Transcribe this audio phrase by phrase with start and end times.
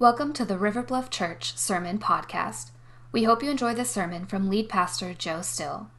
[0.00, 2.70] Welcome to the River Bluff Church Sermon Podcast.
[3.10, 5.90] We hope you enjoy this sermon from lead pastor Joe Still.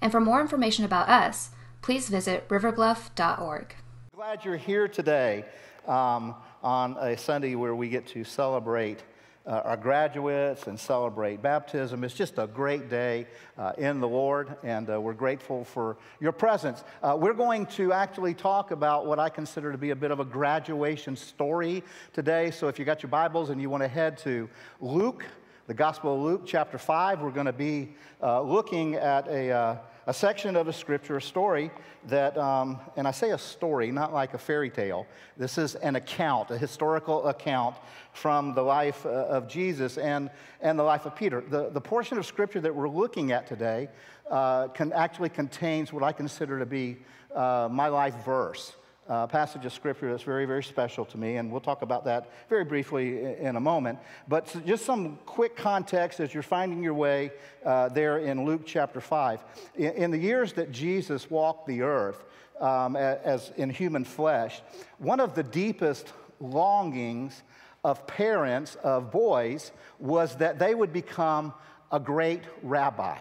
[0.00, 1.50] And for more information about us,
[1.82, 3.74] please visit riverbluff.org.
[4.14, 5.44] Glad you're here today
[5.88, 9.02] um, on a Sunday where we get to celebrate
[9.48, 12.04] uh, our graduates and celebrate baptism.
[12.04, 13.26] It's just a great day
[13.56, 16.84] uh, in the Lord, and uh, we're grateful for your presence.
[17.02, 20.20] Uh, we're going to actually talk about what I consider to be a bit of
[20.20, 22.50] a graduation story today.
[22.50, 24.50] So if you got your Bibles and you want to head to
[24.82, 25.24] Luke,
[25.66, 29.76] the Gospel of Luke, chapter 5, we're going to be uh, looking at a uh,
[30.08, 31.70] a section of a scripture, a story
[32.06, 35.06] that, um, and I say a story, not like a fairy tale.
[35.36, 37.76] This is an account, a historical account
[38.14, 40.30] from the life uh, of Jesus and,
[40.62, 41.42] and the life of Peter.
[41.42, 43.90] The, the portion of scripture that we're looking at today
[44.30, 46.96] uh, can actually contains what I consider to be
[47.34, 48.76] uh, my life verse
[49.08, 52.30] uh, passage of scripture that's very, very special to me, and we'll talk about that
[52.48, 53.98] very briefly in a moment.
[54.28, 57.32] But just some quick context as you're finding your way
[57.64, 59.44] uh, there in Luke chapter 5.
[59.76, 62.24] In, in, the years that Jesus walked the earth
[62.60, 64.60] um, as in human flesh,
[64.98, 67.42] one of the deepest longings
[67.84, 71.54] of parents of boys was that they would become
[71.90, 73.16] a great rabbi.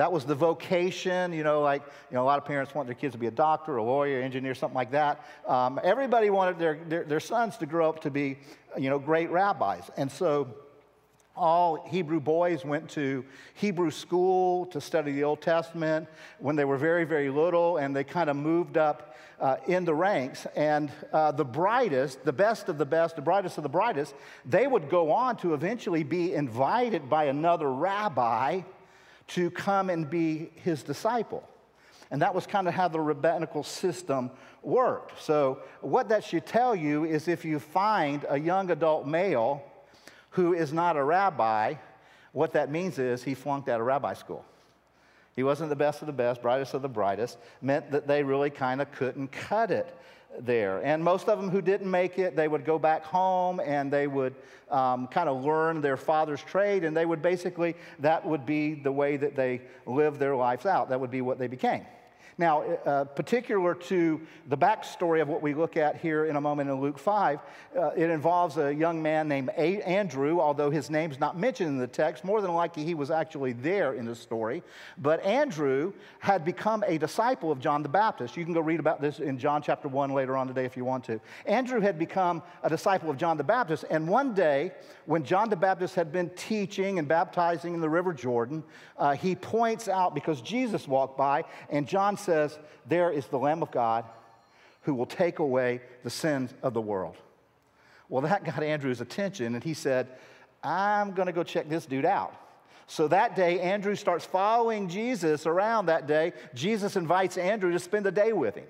[0.00, 2.94] That was the vocation, you know, like, you know, a lot of parents want their
[2.94, 5.22] kids to be a doctor, a lawyer, engineer, something like that.
[5.46, 8.38] Um, everybody wanted their, their, their sons to grow up to be,
[8.78, 9.90] you know, great rabbis.
[9.98, 10.54] And so
[11.36, 16.78] all Hebrew boys went to Hebrew school to study the Old Testament when they were
[16.78, 20.46] very, very little, and they kind of moved up uh, in the ranks.
[20.56, 24.14] And uh, the brightest, the best of the best, the brightest of the brightest,
[24.46, 28.62] they would go on to eventually be invited by another rabbi
[29.30, 31.48] to come and be his disciple.
[32.10, 34.30] And that was kind of how the rabbinical system
[34.62, 35.22] worked.
[35.22, 39.62] So, what that should tell you is if you find a young adult male
[40.30, 41.74] who is not a rabbi,
[42.32, 44.44] what that means is he flunked out of rabbi school.
[45.36, 48.50] He wasn't the best of the best, brightest of the brightest, meant that they really
[48.50, 49.96] kind of couldn't cut it
[50.38, 50.84] there.
[50.84, 54.06] And most of them who didn't make it, they would go back home and they
[54.06, 54.34] would
[54.70, 58.92] um, kind of learn their father's trade, and they would basically, that would be the
[58.92, 60.88] way that they lived their lives out.
[60.90, 61.84] That would be what they became.
[62.40, 64.18] Now, uh, particular to
[64.48, 67.38] the backstory of what we look at here in a moment in Luke 5,
[67.78, 71.76] uh, it involves a young man named a- Andrew, although his name's not mentioned in
[71.76, 72.24] the text.
[72.24, 74.62] More than likely, he was actually there in the story.
[74.96, 78.38] But Andrew had become a disciple of John the Baptist.
[78.38, 80.84] You can go read about this in John chapter 1 later on today if you
[80.86, 81.20] want to.
[81.44, 84.72] Andrew had become a disciple of John the Baptist, and one day,
[85.04, 88.62] when John the Baptist had been teaching and baptizing in the River Jordan,
[88.96, 93.38] uh, he points out because Jesus walked by, and John said, says, There is the
[93.38, 94.04] Lamb of God
[94.82, 97.16] who will take away the sins of the world.
[98.08, 100.06] Well, that got Andrew's attention, and he said,
[100.62, 102.34] I'm going to go check this dude out.
[102.86, 106.32] So that day, Andrew starts following Jesus around that day.
[106.54, 108.66] Jesus invites Andrew to spend the day with him,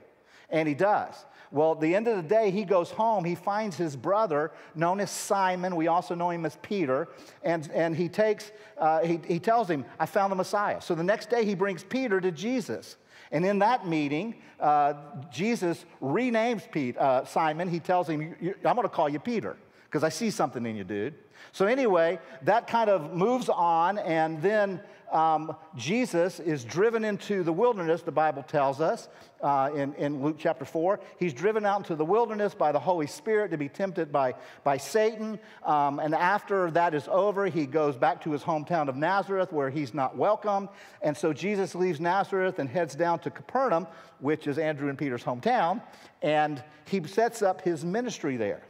[0.49, 1.15] and he does.
[1.53, 3.25] Well, at the end of the day, he goes home.
[3.25, 5.75] He finds his brother, known as Simon.
[5.75, 7.09] We also know him as Peter.
[7.43, 10.81] And, and he, takes, uh, he, he tells him, I found the Messiah.
[10.81, 12.97] So the next day, he brings Peter to Jesus.
[13.33, 14.95] And in that meeting, uh,
[15.33, 17.69] Jesus renames Pete, uh, Simon.
[17.69, 20.85] He tells him, I'm going to call you Peter because I see something in you,
[20.85, 21.15] dude.
[21.53, 24.81] So, anyway, that kind of moves on, and then
[25.13, 29.09] um, Jesus is driven into the wilderness, the Bible tells us
[29.43, 31.01] uh, in, in Luke chapter 4.
[31.19, 34.35] He's driven out into the wilderness by the Holy Spirit to be tempted by,
[34.65, 35.39] by Satan.
[35.65, 39.71] Um, and after that is over, he goes back to his hometown of Nazareth where
[39.71, 40.69] he's not welcome.
[41.03, 43.87] And so Jesus leaves Nazareth and heads down to Capernaum,
[44.21, 45.83] which is Andrew and Peter's hometown,
[46.23, 48.63] and he sets up his ministry there.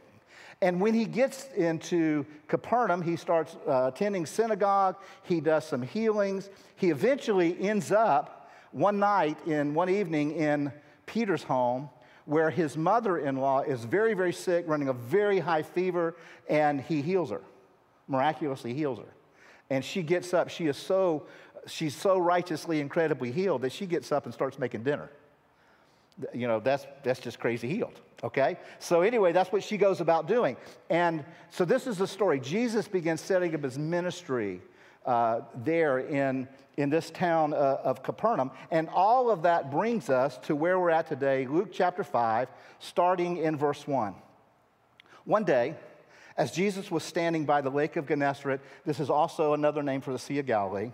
[0.61, 6.49] And when he gets into Capernaum, he starts uh, attending synagogue, he does some healings.
[6.75, 10.71] He eventually ends up one night in one evening in
[11.07, 11.89] Peter's home
[12.25, 16.15] where his mother in law is very, very sick, running a very high fever,
[16.47, 17.41] and he heals her,
[18.07, 19.13] miraculously heals her.
[19.71, 21.25] And she gets up, she is so,
[21.65, 25.09] she's so righteously, incredibly healed that she gets up and starts making dinner
[26.33, 28.57] you know, that's, that's just crazy healed, okay?
[28.79, 30.57] So, anyway, that's what she goes about doing.
[30.89, 32.39] And so, this is the story.
[32.39, 34.61] Jesus begins setting up his ministry
[35.05, 36.47] uh, there in,
[36.77, 38.51] in this town uh, of Capernaum.
[38.69, 42.49] And all of that brings us to where we're at today, Luke chapter 5,
[42.79, 44.13] starting in verse 1.
[45.25, 45.75] One day,
[46.37, 50.11] as Jesus was standing by the lake of Gennesaret, this is also another name for
[50.11, 50.91] the Sea of Galilee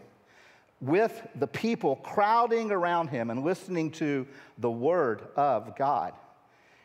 [0.79, 4.27] with the people crowding around him and listening to
[4.57, 6.13] the word of God.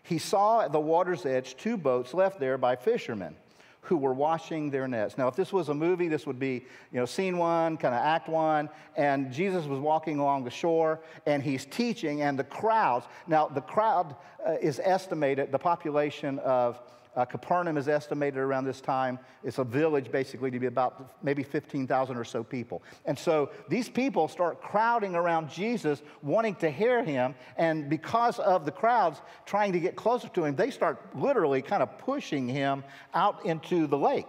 [0.02, 3.36] He saw at the water's edge two boats left there by fishermen
[3.82, 5.18] who were washing their nets.
[5.18, 8.00] Now, if this was a movie, this would be, you know, scene one, kind of
[8.00, 13.06] act one, and Jesus was walking along the shore and he's teaching, and the crowds,
[13.26, 14.14] now the crowd
[14.46, 16.80] uh, is estimated, the population of
[17.14, 19.18] uh, Capernaum is estimated around this time.
[19.44, 22.82] It's a village basically to be about maybe 15,000 or so people.
[23.04, 27.34] And so these people start crowding around Jesus, wanting to hear him.
[27.56, 31.82] And because of the crowds trying to get closer to him, they start literally kind
[31.82, 32.82] of pushing him
[33.14, 34.28] out into the lake.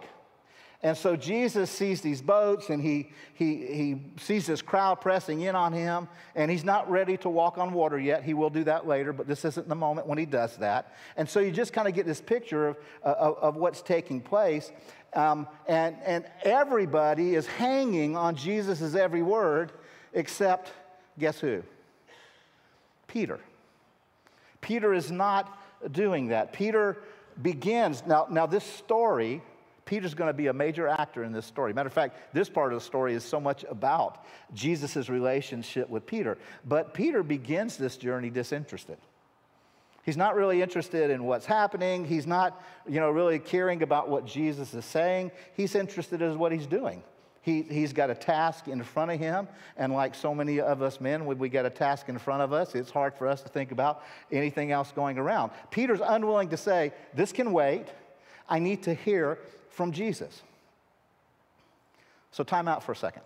[0.84, 5.56] And so Jesus sees these boats and he, he, he sees this crowd pressing in
[5.56, 8.22] on him, and he's not ready to walk on water yet.
[8.22, 10.94] He will do that later, but this isn't the moment when he does that.
[11.16, 14.70] And so you just kind of get this picture of, of, of what's taking place.
[15.14, 19.72] Um, and, and everybody is hanging on Jesus' every word,
[20.12, 20.70] except
[21.18, 21.62] guess who?
[23.08, 23.40] Peter.
[24.60, 25.58] Peter is not
[25.90, 26.52] doing that.
[26.52, 26.98] Peter
[27.40, 29.40] begins, now, now this story
[29.84, 31.72] Peter's going to be a major actor in this story.
[31.72, 36.06] Matter of fact, this part of the story is so much about Jesus' relationship with
[36.06, 36.38] Peter.
[36.64, 38.98] But Peter begins this journey disinterested.
[40.04, 42.04] He's not really interested in what's happening.
[42.04, 45.32] He's not, you know, really caring about what Jesus is saying.
[45.54, 47.02] He's interested in what he's doing.
[47.40, 50.98] He, he's got a task in front of him, and like so many of us
[50.98, 53.50] men, when we get a task in front of us, it's hard for us to
[53.50, 54.02] think about
[54.32, 55.52] anything else going around.
[55.70, 57.86] Peter's unwilling to say, This can wait.
[58.48, 59.38] I need to hear
[59.74, 60.42] from Jesus.
[62.30, 63.22] So, time out for a second.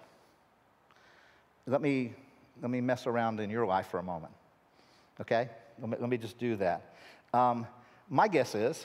[1.67, 2.15] Let me,
[2.61, 4.33] let me mess around in your life for a moment.
[5.21, 5.49] Okay?
[5.81, 6.95] Let me, let me just do that.
[7.33, 7.67] Um,
[8.09, 8.85] my guess is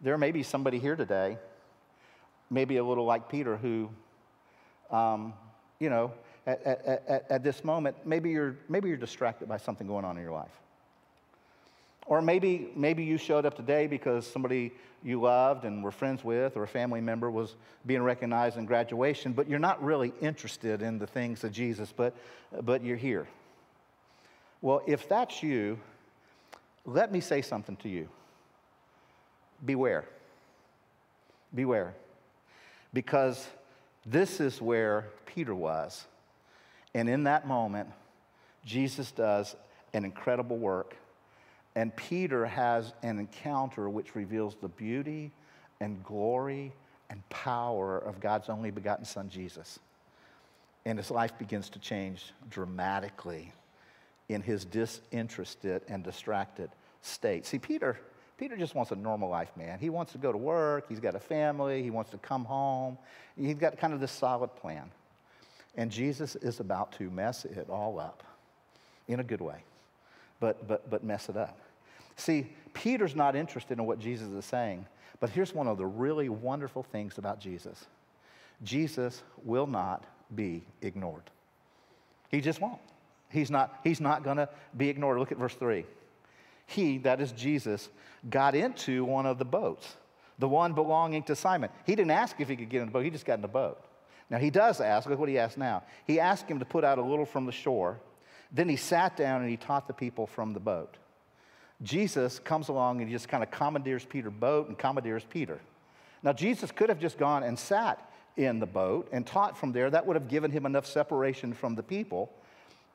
[0.00, 1.36] there may be somebody here today,
[2.50, 3.90] maybe a little like Peter, who,
[4.90, 5.34] um,
[5.78, 6.12] you know,
[6.46, 10.16] at, at, at, at this moment, maybe you're, maybe you're distracted by something going on
[10.16, 10.60] in your life.
[12.10, 14.72] Or maybe, maybe you showed up today because somebody
[15.04, 17.54] you loved and were friends with, or a family member was
[17.86, 22.12] being recognized in graduation, but you're not really interested in the things of Jesus, but,
[22.62, 23.28] but you're here.
[24.60, 25.78] Well, if that's you,
[26.84, 28.08] let me say something to you.
[29.64, 30.04] Beware.
[31.54, 31.94] Beware.
[32.92, 33.46] Because
[34.04, 36.06] this is where Peter was.
[36.92, 37.88] And in that moment,
[38.64, 39.54] Jesus does
[39.94, 40.96] an incredible work
[41.76, 45.30] and Peter has an encounter which reveals the beauty
[45.80, 46.72] and glory
[47.10, 49.78] and power of God's only begotten Son, Jesus.
[50.84, 53.52] And his life begins to change dramatically
[54.28, 56.70] in his disinterested and distracted
[57.02, 57.46] state.
[57.46, 57.98] See, Peter,
[58.38, 59.78] Peter just wants a normal life, man.
[59.78, 62.98] He wants to go to work, he's got a family, he wants to come home.
[63.36, 64.90] He's got kind of this solid plan.
[65.76, 68.24] And Jesus is about to mess it all up
[69.08, 69.62] in a good way
[70.40, 71.58] but, but, but mess it up.
[72.16, 74.86] See, Peter's not interested in what Jesus is saying,
[75.20, 77.86] but here's one of the really wonderful things about Jesus
[78.62, 80.04] Jesus will not
[80.34, 81.30] be ignored.
[82.30, 82.80] He just won't.
[83.30, 85.18] He's not, he's not going to be ignored.
[85.18, 85.84] Look at verse 3.
[86.66, 87.88] He, that is Jesus,
[88.28, 89.96] got into one of the boats,
[90.38, 91.70] the one belonging to Simon.
[91.84, 93.48] He didn't ask if he could get in the boat, he just got in the
[93.48, 93.80] boat.
[94.28, 95.82] Now, he does ask, look what he asks now.
[96.06, 97.98] He asked him to put out a little from the shore
[98.52, 100.96] then he sat down and he taught the people from the boat.
[101.82, 105.60] Jesus comes along and he just kind of commandeers Peter's boat and commandeers Peter.
[106.22, 108.06] Now, Jesus could have just gone and sat
[108.36, 109.88] in the boat and taught from there.
[109.88, 112.30] That would have given him enough separation from the people.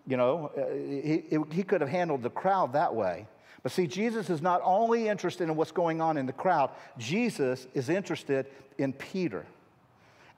[0.06, 3.25] You know, uh, he, he could have handled the crowd that way.
[3.63, 7.65] But see, Jesus is not only interested in what's going on in the crowd, Jesus
[7.74, 8.46] is interested
[8.77, 9.46] in Peter.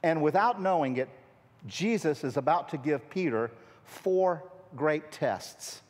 [0.01, 1.09] And without knowing it,
[1.67, 3.51] Jesus is about to give Peter
[3.83, 4.43] four
[4.77, 5.81] great tests.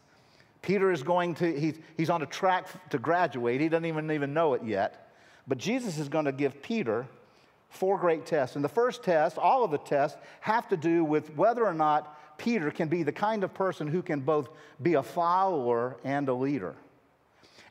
[0.63, 3.61] Peter is going to, he's, he's on a track to graduate.
[3.61, 5.11] He doesn't even, even know it yet.
[5.47, 7.05] But Jesus is going to give Peter
[7.69, 8.55] four great tests.
[8.55, 12.37] And the first test, all of the tests, have to do with whether or not
[12.37, 14.49] Peter can be the kind of person who can both
[14.81, 16.75] be a follower and a leader.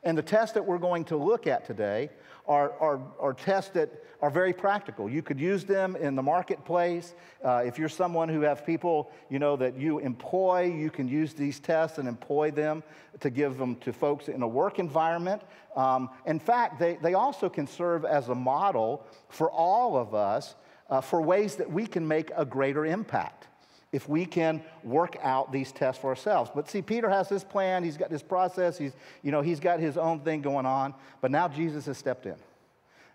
[0.03, 2.09] And the tests that we're going to look at today
[2.47, 3.89] are, are, are tests that
[4.21, 5.09] are very practical.
[5.09, 7.13] You could use them in the marketplace.
[7.43, 11.33] Uh, if you're someone who have people, you know, that you employ, you can use
[11.33, 12.83] these tests and employ them
[13.19, 15.41] to give them to folks in a work environment.
[15.75, 20.55] Um, in fact, they, they also can serve as a model for all of us
[20.89, 23.47] uh, for ways that we can make a greater impact
[23.91, 26.51] if we can work out these tests for ourselves.
[26.53, 29.79] But see, Peter has this plan, he's got this process, he's, you know, he's got
[29.79, 32.35] his own thing going on, but now Jesus has stepped in.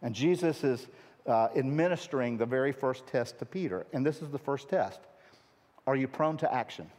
[0.00, 0.88] And Jesus is
[1.26, 3.86] uh, administering the very first test to Peter.
[3.92, 5.00] And this is the first test
[5.86, 6.90] Are you prone to action?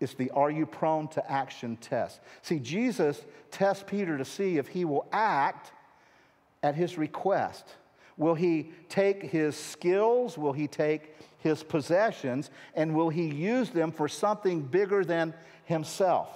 [0.00, 2.20] It's the are you prone to action test.
[2.42, 5.72] See, Jesus tests Peter to see if he will act
[6.62, 7.64] at his request
[8.20, 10.36] Will he take his skills?
[10.36, 12.50] Will he take his possessions?
[12.74, 15.32] And will he use them for something bigger than
[15.64, 16.28] himself?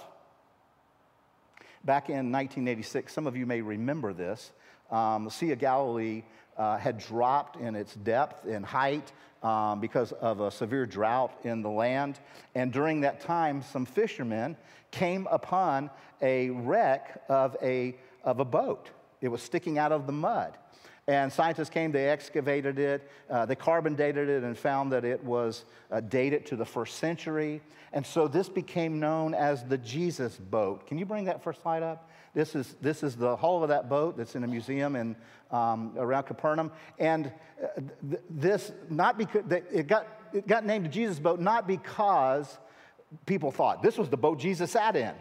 [1.83, 4.51] Back in 1986, some of you may remember this.
[4.89, 6.23] Um, the Sea of Galilee
[6.57, 9.11] uh, had dropped in its depth and height
[9.43, 12.19] um, because of a severe drought in the land.
[12.55, 14.57] And during that time, some fishermen
[14.89, 18.89] came upon a wreck of a, of a boat.
[19.21, 20.57] It was sticking out of the mud.
[21.07, 25.23] And scientists came, they excavated it, uh, they carbon dated it, and found that it
[25.23, 27.61] was uh, dated to the first century.
[27.93, 30.87] And so this became known as the Jesus boat.
[30.87, 32.09] Can you bring that first slide up?
[32.33, 35.15] This is, this is the hull of that boat that's in a museum in,
[35.51, 36.71] um, around Capernaum.
[36.97, 37.31] And
[37.63, 42.57] uh, th- this, not because, it got, it got named the Jesus boat, not because
[43.27, 45.13] people thought this was the boat Jesus sat in.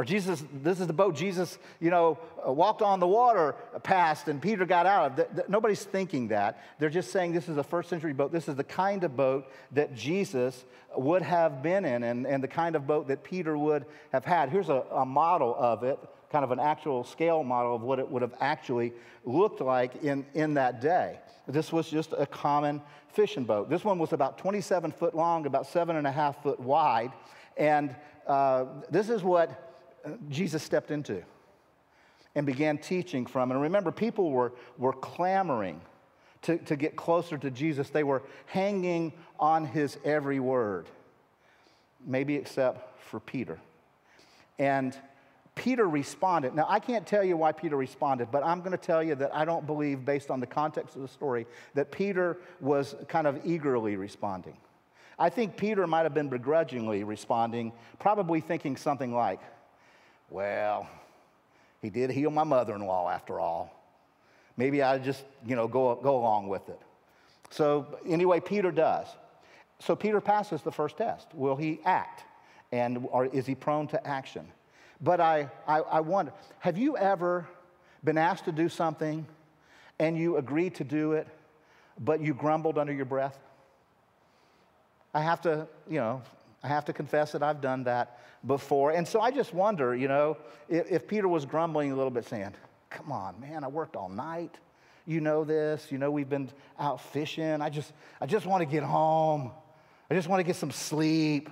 [0.00, 4.28] Or Jesus, this is the boat Jesus, you know, uh, walked on the water past
[4.28, 5.46] and Peter got out of.
[5.46, 6.64] Nobody's thinking that.
[6.78, 8.32] They're just saying this is a first century boat.
[8.32, 10.64] This is the kind of boat that Jesus
[10.96, 14.48] would have been in and, and the kind of boat that Peter would have had.
[14.48, 15.98] Here's a, a model of it,
[16.32, 18.94] kind of an actual scale model of what it would have actually
[19.26, 21.18] looked like in, in that day.
[21.46, 22.80] This was just a common
[23.12, 23.68] fishing boat.
[23.68, 27.12] This one was about 27 foot long, about seven and a half foot wide.
[27.58, 27.94] And
[28.26, 29.66] uh, this is what
[30.28, 31.22] Jesus stepped into
[32.34, 33.50] and began teaching from.
[33.50, 35.80] And remember, people were, were clamoring
[36.42, 40.86] to, to get closer to Jesus, they were hanging on his every word,
[42.06, 43.58] maybe except for Peter.
[44.58, 44.96] And
[45.54, 46.54] Peter responded.
[46.54, 49.34] Now, I can't tell you why Peter responded, but I'm going to tell you that
[49.34, 53.44] I don't believe, based on the context of the story, that Peter was kind of
[53.44, 54.56] eagerly responding.
[55.18, 59.40] I think Peter might have been begrudgingly responding, probably thinking something like,
[60.30, 60.88] well,
[61.82, 63.74] he did heal my mother in law after all.
[64.56, 66.80] Maybe I just, you know, go, go along with it.
[67.50, 69.06] So, anyway, Peter does.
[69.80, 71.26] So, Peter passes the first test.
[71.34, 72.24] Will he act?
[72.72, 74.46] And or is he prone to action?
[75.00, 77.48] But I, I, I wonder have you ever
[78.04, 79.26] been asked to do something
[79.98, 81.26] and you agreed to do it,
[81.98, 83.38] but you grumbled under your breath?
[85.12, 86.22] I have to, you know,
[86.62, 88.92] I have to confess that I've done that before.
[88.92, 90.36] And so I just wonder, you know,
[90.68, 92.54] if, if, Peter was grumbling a little bit, saying,
[92.90, 94.56] Come on, man, I worked all night.
[95.06, 95.90] You know this.
[95.90, 97.62] You know, we've been out fishing.
[97.62, 99.52] I just, I just want to get home.
[100.10, 101.48] I just want to get some sleep.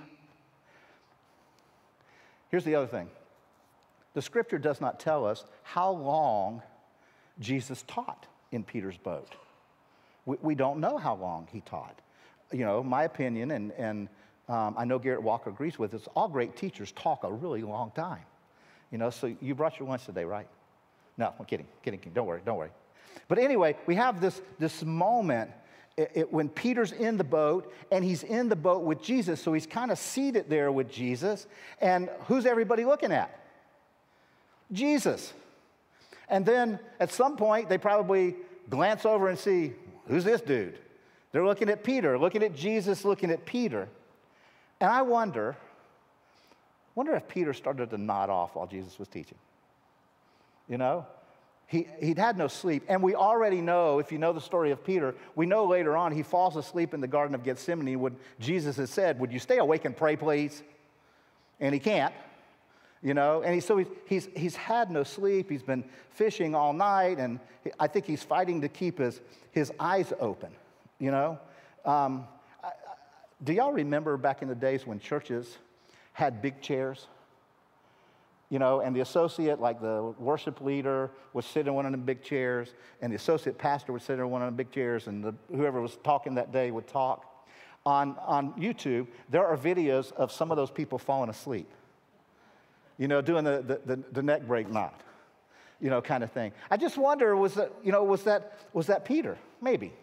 [2.49, 3.09] Here's the other thing
[4.13, 6.61] the scripture does not tell us how long
[7.39, 9.33] Jesus taught in Peter's boat.
[10.25, 11.99] We, we don't know how long he taught.
[12.51, 14.09] You know, my opinion, and, and
[14.49, 17.91] um, I know Garrett Walker agrees with us, all great teachers talk a really long
[17.91, 18.23] time.
[18.91, 20.47] You know, so you brought your lunch today, right?
[21.17, 22.13] No, I'm kidding, kidding, kidding.
[22.13, 22.71] Don't worry, don't worry.
[23.27, 25.51] But anyway, we have this, this moment
[25.97, 29.53] it, it, when Peter's in the boat and he's in the boat with Jesus, so
[29.53, 31.45] he's kind of seated there with Jesus.
[31.81, 33.37] And who's everybody looking at?
[34.71, 35.33] Jesus.
[36.29, 38.35] And then at some point, they probably
[38.69, 39.73] glance over and see,
[40.07, 40.79] who's this dude?
[41.31, 43.89] They're looking at Peter, looking at Jesus, looking at Peter.
[44.81, 45.57] And I wonder,
[46.95, 49.37] wonder if Peter started to nod off while Jesus was teaching.
[50.67, 51.05] You know?
[51.69, 52.83] He, he'd had no sleep.
[52.87, 56.11] And we already know, if you know the story of Peter, we know later on
[56.11, 59.57] he falls asleep in the Garden of Gethsemane when Jesus has said, Would you stay
[59.59, 60.63] awake and pray, please?
[61.59, 62.13] And he can't,
[63.03, 63.43] you know?
[63.43, 65.47] And he, so he's, he's, he's had no sleep.
[65.47, 67.19] He's been fishing all night.
[67.19, 67.39] And
[67.79, 69.21] I think he's fighting to keep his,
[69.51, 70.49] his eyes open,
[70.97, 71.37] you know?
[71.85, 72.25] Um,
[73.43, 75.57] do y'all remember back in the days when churches
[76.13, 77.07] had big chairs?
[78.49, 81.97] You know, and the associate, like the worship leader, was sitting in one of the
[81.99, 85.23] big chairs, and the associate pastor would sit in one of the big chairs, and
[85.23, 87.25] the, whoever was talking that day would talk.
[87.85, 91.69] On, on YouTube, there are videos of some of those people falling asleep,
[92.97, 94.99] you know, doing the, the, the, the neck break knot,
[95.79, 96.51] you know, kind of thing.
[96.69, 99.37] I just wonder, was that, you know, was that, was that Peter?
[99.61, 99.93] Maybe.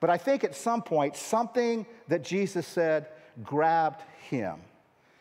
[0.00, 3.08] But I think at some point, something that Jesus said
[3.44, 4.56] grabbed him.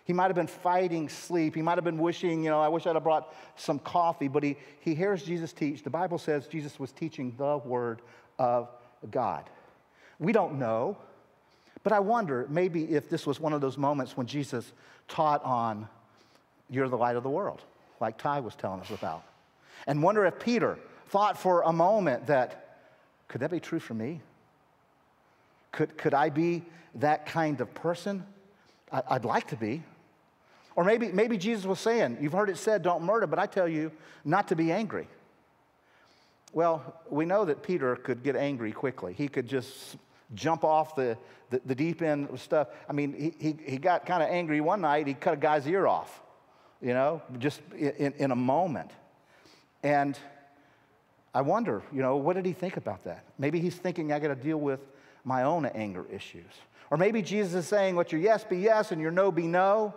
[0.05, 1.53] He might have been fighting sleep.
[1.53, 4.27] He might have been wishing, you know, I wish I'd have brought some coffee.
[4.27, 5.83] But he, he hears Jesus teach.
[5.83, 8.01] The Bible says Jesus was teaching the Word
[8.39, 8.69] of
[9.11, 9.47] God.
[10.17, 10.97] We don't know,
[11.83, 14.71] but I wonder maybe if this was one of those moments when Jesus
[15.07, 15.87] taught on,
[16.69, 17.61] You're the light of the world,
[18.01, 19.23] like Ty was telling us about.
[19.85, 22.79] And wonder if Peter thought for a moment that,
[23.27, 24.21] could that be true for me?
[25.71, 26.63] Could, could I be
[26.95, 28.23] that kind of person?
[28.91, 29.83] I, I'd like to be.
[30.75, 33.67] Or maybe, maybe Jesus was saying, You've heard it said, don't murder, but I tell
[33.67, 33.91] you
[34.23, 35.07] not to be angry.
[36.53, 39.13] Well, we know that Peter could get angry quickly.
[39.13, 39.97] He could just
[40.33, 41.17] jump off the,
[41.49, 42.69] the, the deep end of stuff.
[42.87, 45.05] I mean, he, he, he got kind of angry one night.
[45.05, 46.21] He cut a guy's ear off,
[46.81, 48.91] you know, just in, in a moment.
[49.83, 50.17] And
[51.33, 53.25] I wonder, you know, what did he think about that?
[53.37, 54.79] Maybe he's thinking, I got to deal with
[55.23, 56.51] my own anger issues.
[56.91, 59.93] Or maybe Jesus is saying, let your yes be yes and your no be no.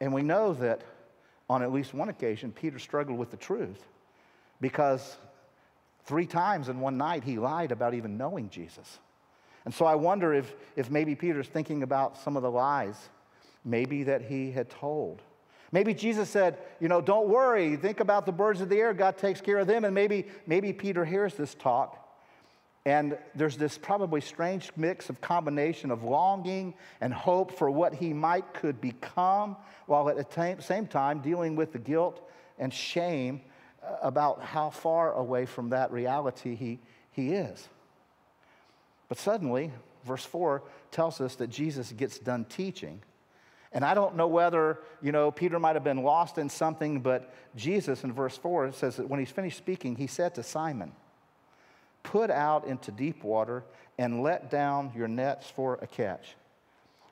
[0.00, 0.82] And we know that
[1.48, 3.82] on at least one occasion, Peter struggled with the truth
[4.60, 5.16] because
[6.04, 8.98] three times in one night he lied about even knowing Jesus.
[9.64, 12.96] And so I wonder if, if maybe Peter's thinking about some of the lies
[13.64, 15.22] maybe that he had told.
[15.72, 19.16] Maybe Jesus said, you know, don't worry, think about the birds of the air, God
[19.18, 19.84] takes care of them.
[19.84, 22.03] And maybe, maybe Peter hears this talk
[22.86, 28.12] and there's this probably strange mix of combination of longing and hope for what he
[28.12, 33.40] might could become, while at the same time dealing with the guilt and shame
[33.82, 36.78] uh, about how far away from that reality he,
[37.10, 37.68] he is.
[39.08, 39.72] But suddenly,
[40.04, 43.02] verse 4 tells us that Jesus gets done teaching.
[43.72, 47.34] And I don't know whether, you know, Peter might have been lost in something, but
[47.56, 50.92] Jesus in verse 4 says that when he's finished speaking, he said to Simon,
[52.04, 53.64] Put out into deep water
[53.98, 56.36] and let down your nets for a catch.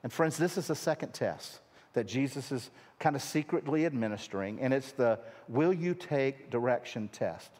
[0.03, 1.59] And friends, this is the second test
[1.93, 2.69] that Jesus is
[2.99, 7.51] kind of secretly administering, and it's the will you take direction test.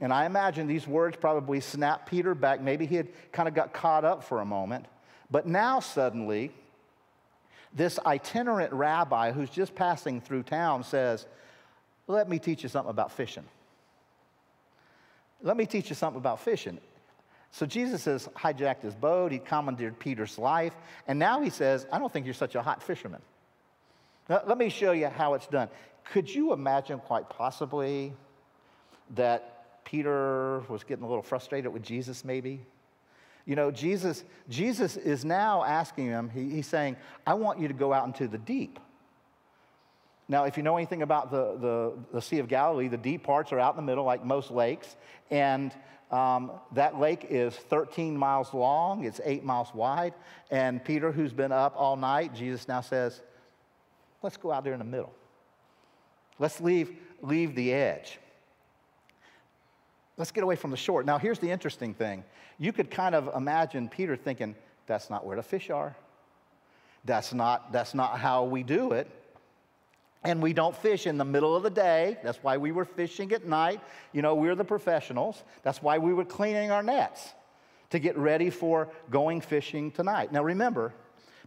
[0.00, 2.60] And I imagine these words probably snapped Peter back.
[2.60, 4.86] Maybe he had kind of got caught up for a moment.
[5.30, 6.52] But now, suddenly,
[7.72, 11.26] this itinerant rabbi who's just passing through town says,
[12.06, 13.44] Let me teach you something about fishing.
[15.42, 16.78] Let me teach you something about fishing.
[17.50, 20.74] So Jesus has hijacked his boat, he commandeered Peter's life,
[21.06, 23.22] and now he says, I don't think you're such a hot fisherman.
[24.28, 25.68] Now, let me show you how it's done.
[26.04, 28.12] Could you imagine, quite possibly,
[29.14, 32.60] that Peter was getting a little frustrated with Jesus, maybe?
[33.44, 36.96] You know, Jesus, Jesus is now asking him, he, he's saying,
[37.26, 38.80] I want you to go out into the deep.
[40.28, 43.52] Now, if you know anything about the, the, the, Sea of Galilee, the deep parts
[43.52, 44.96] are out in the middle, like most lakes.
[45.30, 45.72] And
[46.10, 50.14] um, that lake is 13 miles long, it's eight miles wide.
[50.50, 53.22] And Peter, who's been up all night, Jesus now says,
[54.22, 55.12] Let's go out there in the middle.
[56.38, 58.18] Let's leave, leave the edge.
[60.16, 61.04] Let's get away from the shore.
[61.04, 62.24] Now, here's the interesting thing.
[62.58, 65.94] You could kind of imagine Peter thinking, That's not where the fish are.
[67.04, 69.08] That's not, that's not how we do it.
[70.24, 72.18] And we don't fish in the middle of the day.
[72.22, 73.80] That's why we were fishing at night.
[74.12, 75.42] You know, we're the professionals.
[75.62, 77.32] That's why we were cleaning our nets
[77.90, 80.32] to get ready for going fishing tonight.
[80.32, 80.92] Now, remember,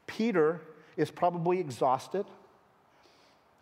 [0.07, 0.61] Peter
[0.95, 2.25] is probably exhausted.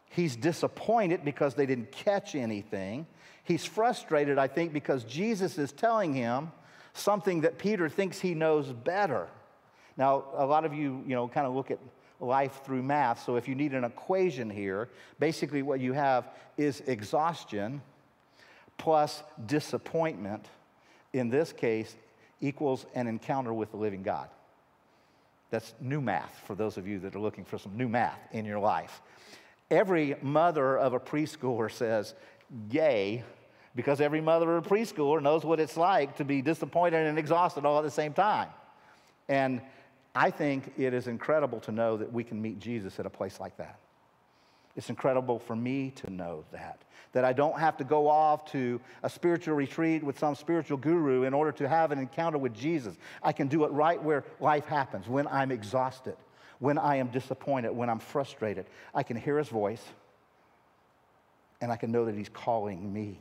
[0.09, 3.07] He's disappointed because they didn't catch anything.
[3.43, 6.51] He's frustrated, I think, because Jesus is telling him
[6.93, 9.27] something that Peter thinks he knows better.
[9.97, 11.79] Now, a lot of you, you know, kind of look at
[12.19, 13.23] life through math.
[13.23, 17.81] So if you need an equation here, basically what you have is exhaustion
[18.77, 20.45] plus disappointment,
[21.13, 21.95] in this case,
[22.41, 24.29] equals an encounter with the living God.
[25.49, 28.45] That's new math for those of you that are looking for some new math in
[28.45, 29.01] your life.
[29.71, 32.13] Every mother of a preschooler says,
[32.69, 33.23] Yay,
[33.75, 37.65] because every mother of a preschooler knows what it's like to be disappointed and exhausted
[37.65, 38.49] all at the same time.
[39.29, 39.61] And
[40.17, 43.39] I think it is incredible to know that we can meet Jesus at a place
[43.39, 43.77] like that.
[44.75, 46.81] It's incredible for me to know that.
[47.11, 51.21] That I don't have to go off to a spiritual retreat with some spiritual guru
[51.23, 52.95] in order to have an encounter with Jesus.
[53.21, 56.17] I can do it right where life happens, when I'm exhausted,
[56.57, 58.65] when I am disappointed, when I'm frustrated.
[58.95, 59.83] I can hear his voice
[61.61, 63.19] and I can know that he's calling me.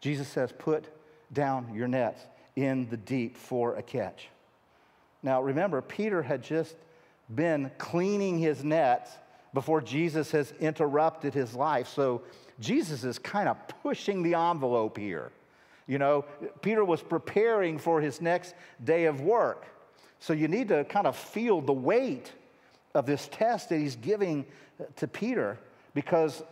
[0.00, 0.86] Jesus says, Put
[1.32, 2.20] down your nets
[2.56, 4.28] in the deep for a catch.
[5.22, 6.76] Now, remember, Peter had just
[7.34, 9.10] been cleaning his nets
[9.54, 11.88] before Jesus has interrupted his life.
[11.88, 12.22] So
[12.60, 15.32] Jesus is kind of pushing the envelope here.
[15.86, 16.24] You know,
[16.62, 19.66] Peter was preparing for his next day of work.
[20.20, 22.32] So you need to kind of feel the weight
[22.94, 24.46] of this test that he's giving
[24.96, 25.58] to Peter
[25.94, 26.42] because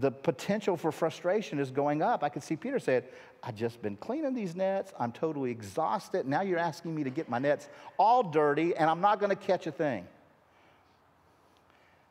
[0.00, 2.24] the potential for frustration is going up.
[2.24, 3.04] I could see Peter said,
[3.42, 4.92] I've just been cleaning these nets.
[4.98, 6.26] I'm totally exhausted.
[6.26, 9.36] Now you're asking me to get my nets all dirty, and I'm not going to
[9.36, 10.06] catch a thing.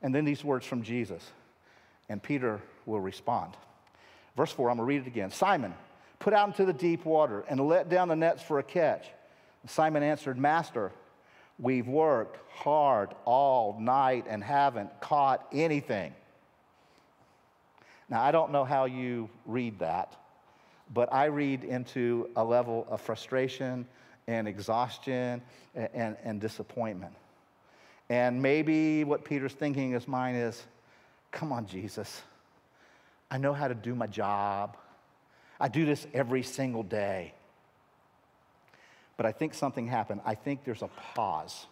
[0.02, 1.24] And then these words from Jesus,
[2.10, 3.56] and Peter will respond.
[4.36, 5.32] Verse 4, I'm going to read it again.
[5.32, 5.74] Simon,
[6.20, 9.06] put out into the deep water and let down the nets for a catch.
[9.68, 10.92] Simon answered, Master,
[11.60, 16.14] we've worked hard all night and haven't caught anything.
[18.12, 20.14] Now, I don't know how you read that,
[20.94, 23.88] but I read into a level of frustration
[24.28, 25.42] and exhaustion
[25.74, 27.14] and, and, and disappointment.
[28.10, 30.62] And maybe what Peter's thinking in his mind is
[31.32, 32.22] come on, Jesus.
[33.32, 34.76] I know how to do my job.
[35.58, 37.34] I do this every single day.
[39.16, 40.20] But I think something happened.
[40.26, 41.66] I think there's a pause.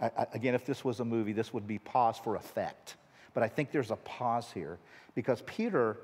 [0.00, 2.96] I, I, again, if this was a movie, this would be pause for effect.
[3.34, 4.78] But I think there's a pause here
[5.14, 5.96] because Peter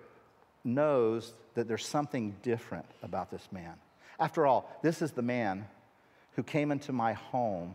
[0.64, 3.75] knows that there's something different about this man.
[4.21, 5.67] After all, this is the man
[6.33, 7.75] who came into my home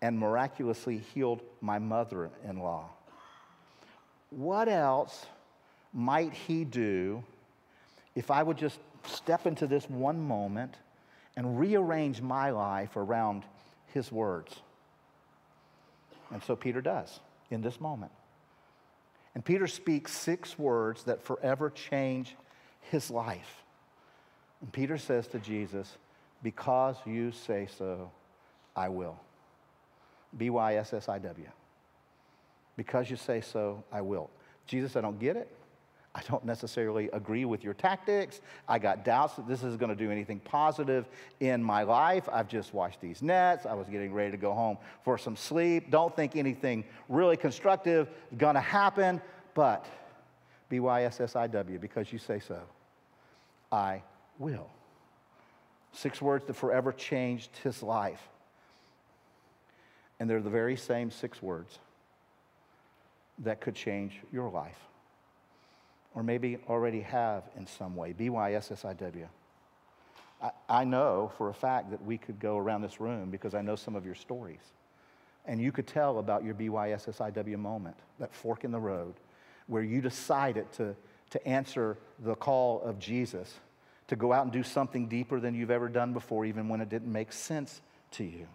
[0.00, 2.88] and miraculously healed my mother in law.
[4.30, 5.26] What else
[5.92, 7.24] might he do
[8.14, 10.74] if I would just step into this one moment
[11.36, 13.44] and rearrange my life around
[13.92, 14.54] his words?
[16.30, 18.12] And so Peter does in this moment.
[19.38, 22.34] And Peter speaks six words that forever change
[22.80, 23.62] his life.
[24.60, 25.96] And Peter says to Jesus,
[26.42, 28.10] Because you say so,
[28.74, 29.16] I will.
[30.36, 31.46] B Y S S I W.
[32.76, 34.28] Because you say so, I will.
[34.66, 35.48] Jesus, I don't get it.
[36.18, 38.40] I don't necessarily agree with your tactics.
[38.66, 41.06] I got doubts that this is going to do anything positive
[41.38, 42.28] in my life.
[42.32, 43.66] I've just washed these nets.
[43.66, 45.92] I was getting ready to go home for some sleep.
[45.92, 49.22] Don't think anything really constructive is going to happen,
[49.54, 49.86] but
[50.68, 52.58] B Y S S I W, because you say so,
[53.70, 54.02] I
[54.40, 54.68] will.
[55.92, 58.28] Six words that forever changed his life.
[60.18, 61.78] And they're the very same six words
[63.38, 64.78] that could change your life
[66.18, 68.12] or maybe already have in some way.
[68.12, 69.28] B Y S S I W.
[70.68, 73.76] I know for a fact that we could go around this room because I know
[73.76, 74.72] some of your stories.
[75.46, 79.14] And you could tell about your BYSSIW moment, that fork in the road,
[79.68, 80.96] where you decided to,
[81.30, 83.54] to answer the call of Jesus,
[84.08, 86.88] to go out and do something deeper than you've ever done before, even when it
[86.88, 87.80] didn't make sense
[88.12, 88.46] to you.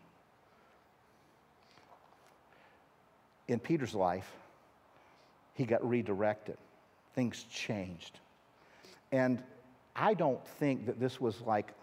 [3.47, 4.29] In Peter's life,
[5.53, 6.57] he got redirected
[7.13, 8.19] things changed.
[9.11, 9.41] And
[9.95, 11.73] I don't think that this was like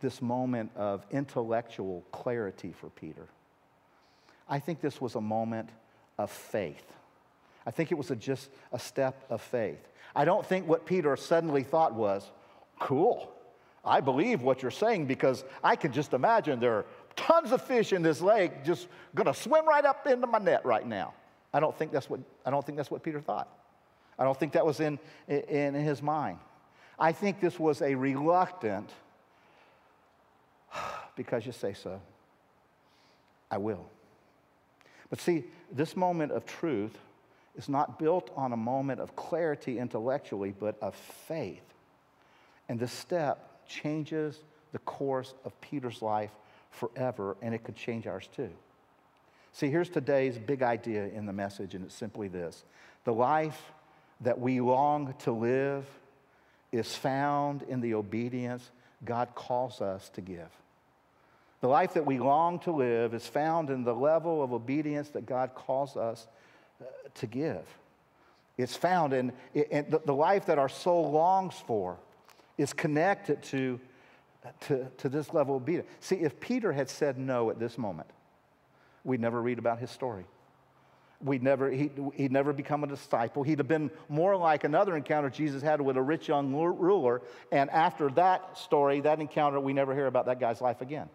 [0.00, 3.26] this moment of intellectual clarity for Peter.
[4.48, 5.70] I think this was a moment
[6.18, 6.84] of faith.
[7.66, 9.78] I think it was a, just a step of faith.
[10.14, 12.30] I don't think what Peter suddenly thought was,
[12.78, 13.32] cool,
[13.84, 17.92] I believe what you're saying because I can just imagine there are tons of fish
[17.92, 21.14] in this lake just gonna swim right up into my net right now.
[21.52, 23.48] I don't think that's what, I don't think that's what Peter thought.
[24.18, 24.98] I don't think that was in,
[25.28, 26.38] in his mind.
[26.98, 28.90] I think this was a reluctant,
[31.16, 32.00] because you say so,
[33.50, 33.84] I will.
[35.10, 36.96] But see, this moment of truth
[37.56, 41.62] is not built on a moment of clarity intellectually, but of faith.
[42.68, 44.38] And this step changes
[44.72, 46.30] the course of Peter's life
[46.70, 48.50] forever, and it could change ours too.
[49.52, 52.64] See, here's today's big idea in the message, and it's simply this
[53.04, 53.60] the life
[54.22, 55.84] that we long to live
[56.70, 58.70] is found in the obedience
[59.04, 60.48] God calls us to give.
[61.60, 65.26] The life that we long to live is found in the level of obedience that
[65.26, 66.26] God calls us
[66.80, 67.62] uh, to give.
[68.58, 71.98] It's found in, in the life that our soul longs for
[72.58, 73.80] is connected to,
[74.60, 75.88] to, to this level of obedience.
[76.00, 78.08] See, if Peter had said no at this moment,
[79.04, 80.24] we'd never read about his story
[81.22, 83.42] we never, he, he'd never become a disciple.
[83.42, 87.22] He'd have been more like another encounter Jesus had with a rich young ruler.
[87.50, 91.08] And after that story, that encounter, we never hear about that guy's life again.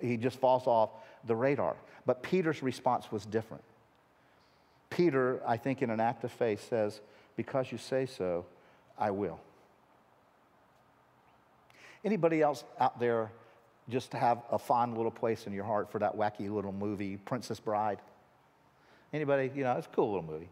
[0.00, 0.90] He just falls off
[1.26, 1.76] the radar.
[2.06, 3.62] But Peter's response was different.
[4.90, 7.00] Peter, I think, in an act of faith, says,
[7.36, 8.46] Because you say so,
[8.98, 9.40] I will.
[12.04, 13.30] Anybody else out there
[13.88, 17.60] just have a fond little place in your heart for that wacky little movie, Princess
[17.60, 17.98] Bride?
[19.12, 19.50] Anybody?
[19.54, 20.48] You know, it's a cool little movie.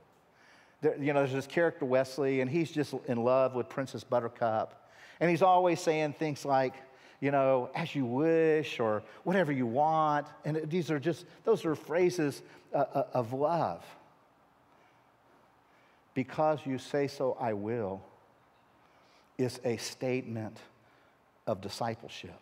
[0.82, 4.88] There, you know, there's this character, Westley, and he's just in love with Princess Buttercup.
[5.20, 6.74] And he's always saying things like,
[7.20, 10.26] you know, as you wish or whatever you want.
[10.44, 12.42] And these are just, those are phrases
[12.72, 13.84] uh, uh, of love.
[16.14, 18.02] Because you say so, I will,
[19.38, 20.56] is a statement
[21.46, 22.38] of discipleship.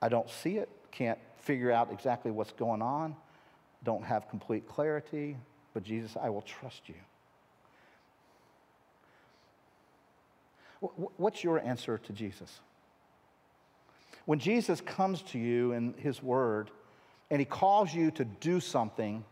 [0.00, 3.16] I don't see it, can't figure out exactly what's going on,
[3.86, 5.36] don't have complete clarity,
[5.72, 6.96] but Jesus, I will trust you.
[11.16, 12.60] What's your answer to Jesus?
[14.26, 16.70] When Jesus comes to you in his word
[17.30, 19.24] and he calls you to do something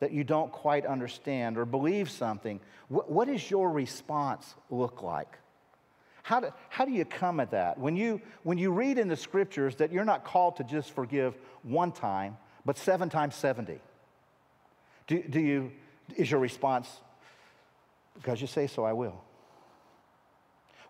[0.00, 5.38] that you don't quite understand or believe something, what, does your response look like?
[6.22, 7.78] How do, how do you come at that?
[7.78, 11.34] When you, when you read in the scriptures that you're not called to just forgive
[11.62, 13.80] one time, but seven times 70,
[15.06, 15.72] do, do you,
[16.16, 16.88] is your response,
[18.14, 19.20] because you say so, I will?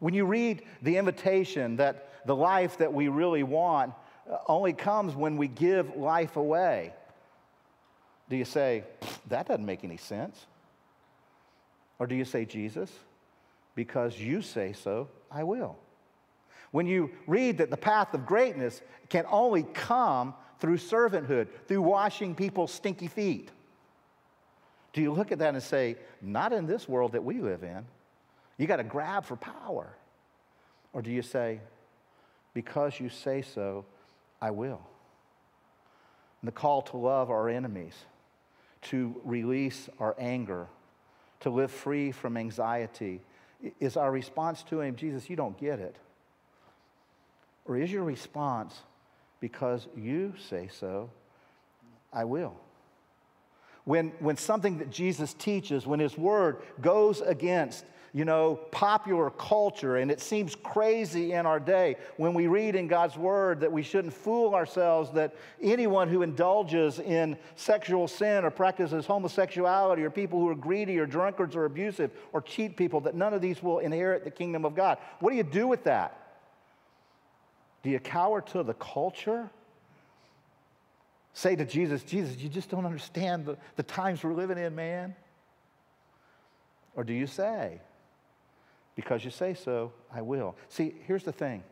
[0.00, 3.94] When you read the invitation that the life that we really want
[4.30, 6.92] uh, only comes when we give life away,
[8.28, 8.84] do you say,
[9.28, 10.46] that doesn't make any sense?
[11.98, 12.90] Or do you say, Jesus,
[13.74, 15.76] because you say so, I will?
[16.72, 22.34] When you read that the path of greatness can only come through servanthood, through washing
[22.34, 23.50] people's stinky feet,
[24.92, 27.84] do you look at that and say, not in this world that we live in?
[28.58, 29.96] You got to grab for power.
[30.92, 31.60] Or do you say,
[32.52, 33.86] because you say so,
[34.40, 34.80] I will?
[36.40, 37.94] And the call to love our enemies,
[38.82, 40.66] to release our anger,
[41.40, 43.20] to live free from anxiety,
[43.80, 45.96] is our response to Him, Jesus, you don't get it?
[47.64, 48.78] Or is your response,
[49.42, 51.10] because you say so,
[52.12, 52.54] I will?
[53.84, 59.96] When, when something that Jesus teaches, when His Word goes against you know, popular culture,
[59.96, 63.82] and it seems crazy in our day when we read in God's Word that we
[63.82, 70.38] shouldn't fool ourselves that anyone who indulges in sexual sin or practices homosexuality or people
[70.38, 73.80] who are greedy or drunkards or abusive or cheat people, that none of these will
[73.80, 74.98] inherit the kingdom of God.
[75.18, 76.21] What do you do with that?
[77.82, 79.50] Do you cower to the culture?
[81.34, 85.14] Say to Jesus, Jesus, you just don't understand the, the times we're living in, man?
[86.94, 87.80] Or do you say,
[88.94, 90.54] because you say so, I will.
[90.68, 91.62] See, here's the thing.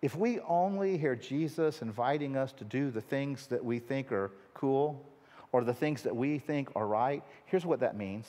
[0.00, 4.30] If we only hear Jesus inviting us to do the things that we think are
[4.54, 5.04] cool
[5.52, 8.26] or the things that we think are right, here's what that means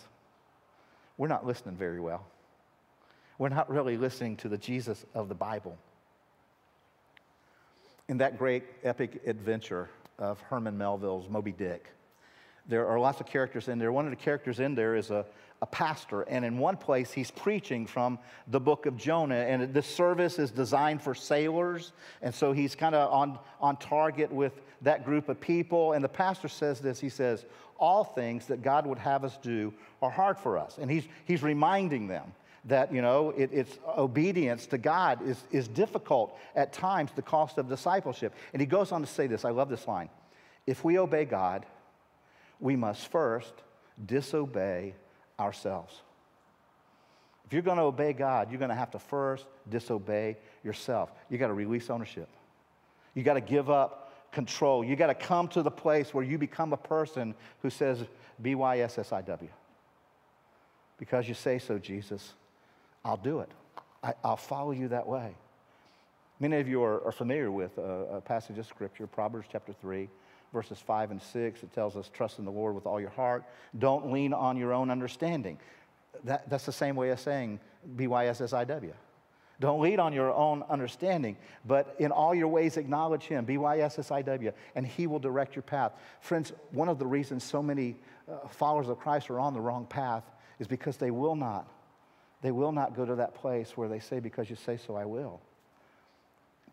[1.18, 2.26] we're not listening very well.
[3.38, 5.78] We're not really listening to the Jesus of the Bible.
[8.10, 11.92] In that great epic adventure of Herman Melville's Moby Dick,
[12.68, 13.92] there are lots of characters in there.
[13.92, 15.28] One of the characters in there is a,
[15.62, 18.18] a pastor, and in one place he's preaching from
[18.48, 19.36] the book of Jonah.
[19.36, 21.92] And this service is designed for sailors,
[22.24, 25.94] and so he's kind of on, on target with that group of people.
[25.94, 27.46] And the pastor says this he says,
[27.78, 30.80] All things that God would have us do are hard for us.
[30.82, 32.34] And he's, he's reminding them
[32.70, 37.58] that you know it, it's obedience to god is, is difficult at times the cost
[37.58, 40.10] of discipleship and he goes on to say this i love this line
[40.66, 41.66] if we obey god
[42.60, 43.54] we must first
[44.06, 44.94] disobey
[45.40, 45.96] ourselves.
[47.46, 51.12] If you're going to obey God, you're going to have to first disobey yourself.
[51.30, 52.30] You got to release ownership.
[53.16, 54.84] You got to give up control.
[54.84, 58.04] You got to come to the place where you become a person who says,
[58.44, 59.50] BYSSIW.
[60.98, 62.34] Because you say so, Jesus,
[63.04, 63.50] I'll do it.
[64.04, 65.36] I, will follow you that way.
[66.40, 67.82] Many of you are, are familiar with a,
[68.18, 70.10] a passage of Scripture, Proverbs chapter 3
[70.54, 71.64] verses 5 and 6.
[71.64, 73.44] It tells us, trust in the Lord with all your heart.
[73.78, 75.58] Don't lean on your own understanding.
[76.24, 77.60] That, that's the same way of saying
[77.96, 78.94] BYSSIW.
[79.60, 81.36] Don't lean on your own understanding,
[81.66, 85.92] but in all your ways acknowledge Him, BYSSIW, and He will direct your path.
[86.22, 87.98] Friends, one of the reasons so many
[88.32, 90.24] uh, followers of Christ are on the wrong path
[90.60, 91.70] is because they will not.
[92.42, 95.06] They will not go to that place where they say, Because you say so, I
[95.06, 95.42] will.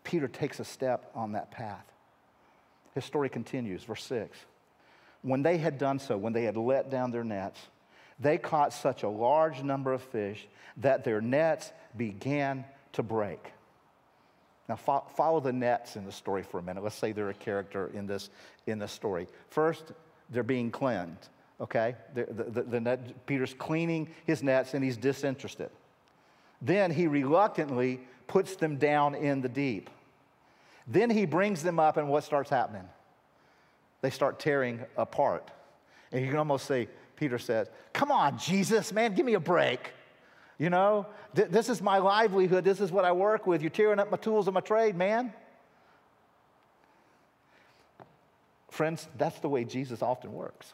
[0.03, 1.85] Peter takes a step on that path.
[2.95, 4.37] His story continues, verse 6.
[5.21, 7.59] When they had done so, when they had let down their nets,
[8.19, 13.51] they caught such a large number of fish that their nets began to break.
[14.69, 16.83] Now, fo- follow the nets in the story for a minute.
[16.83, 18.29] Let's say they're a character in this,
[18.65, 19.27] in this story.
[19.49, 19.91] First,
[20.29, 21.29] they're being cleansed,
[21.61, 21.95] okay?
[22.13, 25.69] The, the, the net, Peter's cleaning his nets and he's disinterested.
[26.61, 29.89] Then he reluctantly puts them down in the deep.
[30.87, 32.87] Then he brings them up, and what starts happening?
[34.01, 35.51] They start tearing apart.
[36.11, 39.91] And you can almost say, Peter says, Come on, Jesus, man, give me a break.
[40.57, 42.63] You know, th- this is my livelihood.
[42.63, 43.61] This is what I work with.
[43.61, 45.33] You're tearing up my tools of my trade, man.
[48.71, 50.73] Friends, that's the way Jesus often works.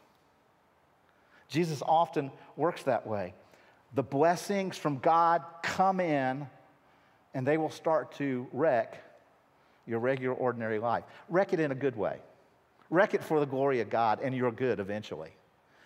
[1.54, 3.36] Jesus often works that way.
[3.94, 6.48] The blessings from God come in,
[7.36, 8.98] and they will start to wreck
[9.86, 11.04] your regular, ordinary life.
[11.30, 12.18] Wreck it in a good way.
[12.90, 15.30] Wreck it for the glory of God, and you're good eventually.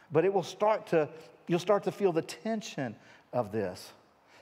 [0.10, 1.10] But it will start to,
[1.48, 2.96] you'll start to feel the tension
[3.34, 3.92] of this.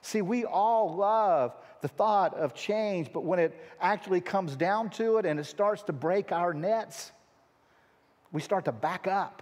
[0.04, 5.18] See, we all love the thought of change, but when it actually comes down to
[5.18, 7.12] it and it starts to break our nets,
[8.32, 9.42] we start to back up.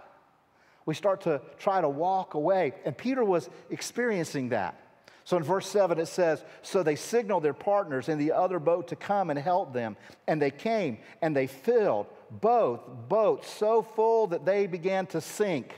[0.86, 2.74] We start to try to walk away.
[2.84, 4.78] And Peter was experiencing that.
[5.24, 8.88] So in verse 7, it says, So they signaled their partners in the other boat
[8.88, 9.96] to come and help them.
[10.26, 15.74] And they came and they filled both boats so full that they began to sink.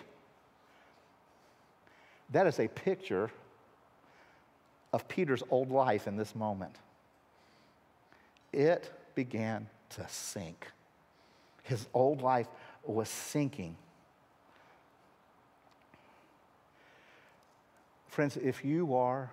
[2.30, 3.30] That is a picture
[4.92, 6.74] of Peter's old life in this moment.
[8.52, 10.66] It began to sink.
[11.62, 12.48] His old life
[12.84, 13.76] was sinking.
[18.16, 19.30] Friends, if you are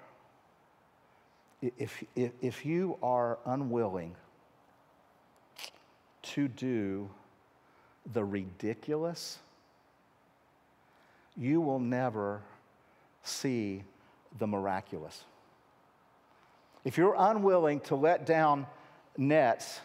[1.62, 4.14] if, if, if you are unwilling
[6.24, 7.10] to do
[8.12, 9.38] the ridiculous,
[11.38, 12.42] you will never
[13.24, 13.84] see
[14.38, 15.24] the miraculous.
[16.84, 18.68] If you're unwilling to let down
[19.16, 19.80] nets,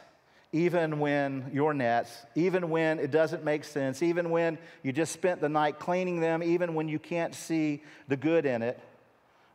[0.50, 5.40] even when your nets, even when it doesn't make sense, even when you just spent
[5.40, 8.80] the night cleaning them, even when you can't see the good in it,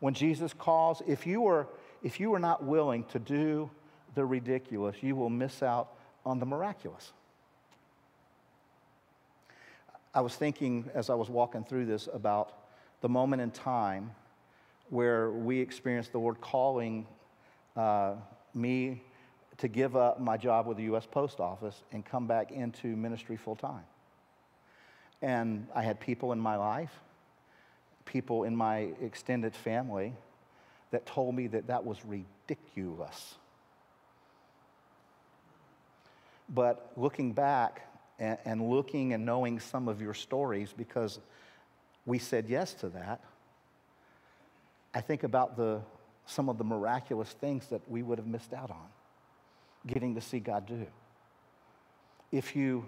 [0.04, 1.66] when Jesus calls, if you are,
[2.04, 3.72] if you are not willing to do
[4.16, 5.94] the ridiculous, you will miss out
[6.26, 7.14] on the miraculous.
[10.14, 12.52] I was thinking as I was walking through this about
[13.00, 14.12] the moment in time
[14.90, 17.08] where we experienced the Lord calling
[17.78, 18.16] uh,
[18.54, 19.04] me
[19.60, 21.08] to give up my job with the U.S.
[21.10, 23.86] Post Office and come back into ministry full time.
[25.22, 26.92] And I had people in my life,
[28.06, 30.14] people in my extended family,
[30.92, 33.36] that told me that that was ridiculous.
[36.48, 37.90] But looking back
[38.20, 41.20] and, and looking and knowing some of your stories, because
[42.06, 43.22] we said yes to that,
[44.94, 45.82] I think about the,
[46.28, 48.88] some of the miraculous things that we would have missed out on
[49.88, 50.86] getting to see God do.
[52.32, 52.86] If you,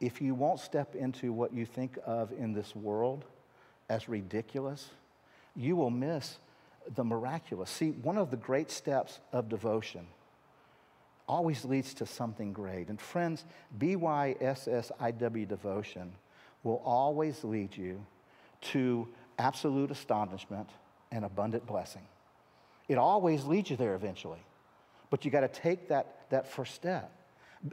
[0.00, 3.24] if you won't step into what you think of in this world
[3.88, 4.90] as ridiculous,
[5.56, 6.38] you will miss
[6.94, 7.70] the miraculous.
[7.70, 10.06] See, one of the great steps of devotion
[11.26, 12.88] always leads to something great.
[12.88, 13.44] And friends,
[13.78, 16.12] BYSSIW devotion
[16.62, 18.04] will always lead you
[18.60, 20.68] to absolute astonishment
[21.12, 22.02] and abundant blessing.
[22.88, 24.40] It always leads you there eventually.
[25.10, 27.10] But you got to take that, that first step.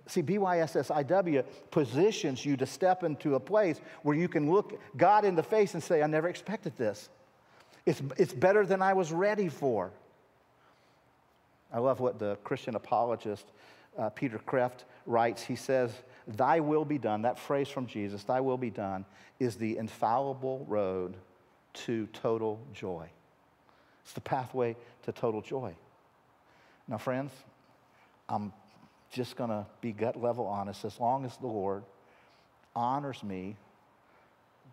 [0.08, 5.36] See, BYSSIW positions you to step into a place where you can look God in
[5.36, 7.10] the face and say, I never expected this.
[7.86, 9.92] It's, it's better than I was ready for.
[11.72, 13.46] I love what the Christian apologist
[13.98, 15.44] uh, Peter Kreeft writes.
[15.44, 15.92] He says,
[16.28, 19.06] Thy will be done, that phrase from Jesus, Thy will be done,
[19.40, 21.16] is the infallible road
[21.74, 23.08] to total joy.
[24.04, 25.76] It's the pathway to total joy.
[26.88, 27.32] Now, friends,
[28.30, 28.54] I'm
[29.16, 30.84] just going to be gut level honest.
[30.84, 31.84] As long as the Lord
[32.76, 33.56] honors me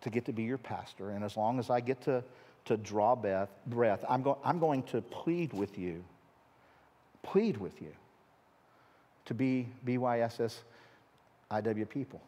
[0.00, 2.24] to get to be your pastor, and as long as I get to,
[2.64, 6.02] to draw breath, breath I'm, go, I'm going to plead with you,
[7.22, 7.92] plead with you
[9.26, 10.57] to be BYSS
[11.50, 12.20] IW people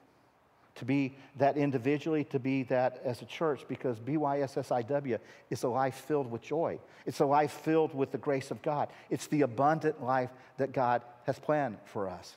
[0.77, 5.19] to be that individually, to be that as a church, because BYSSIW
[5.51, 6.79] is a life filled with joy.
[7.07, 8.89] It's a life filled with the grace of God.
[9.09, 12.37] It's the abundant life that God has planned for us.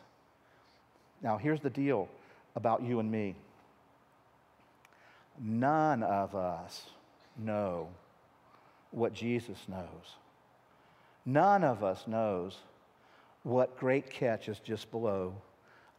[1.21, 2.07] Now, here's the deal
[2.55, 3.35] about you and me
[5.39, 6.87] none of us
[7.37, 7.89] know
[8.91, 10.15] what Jesus knows.
[11.25, 12.57] None of us knows
[13.43, 15.35] what great catch is just below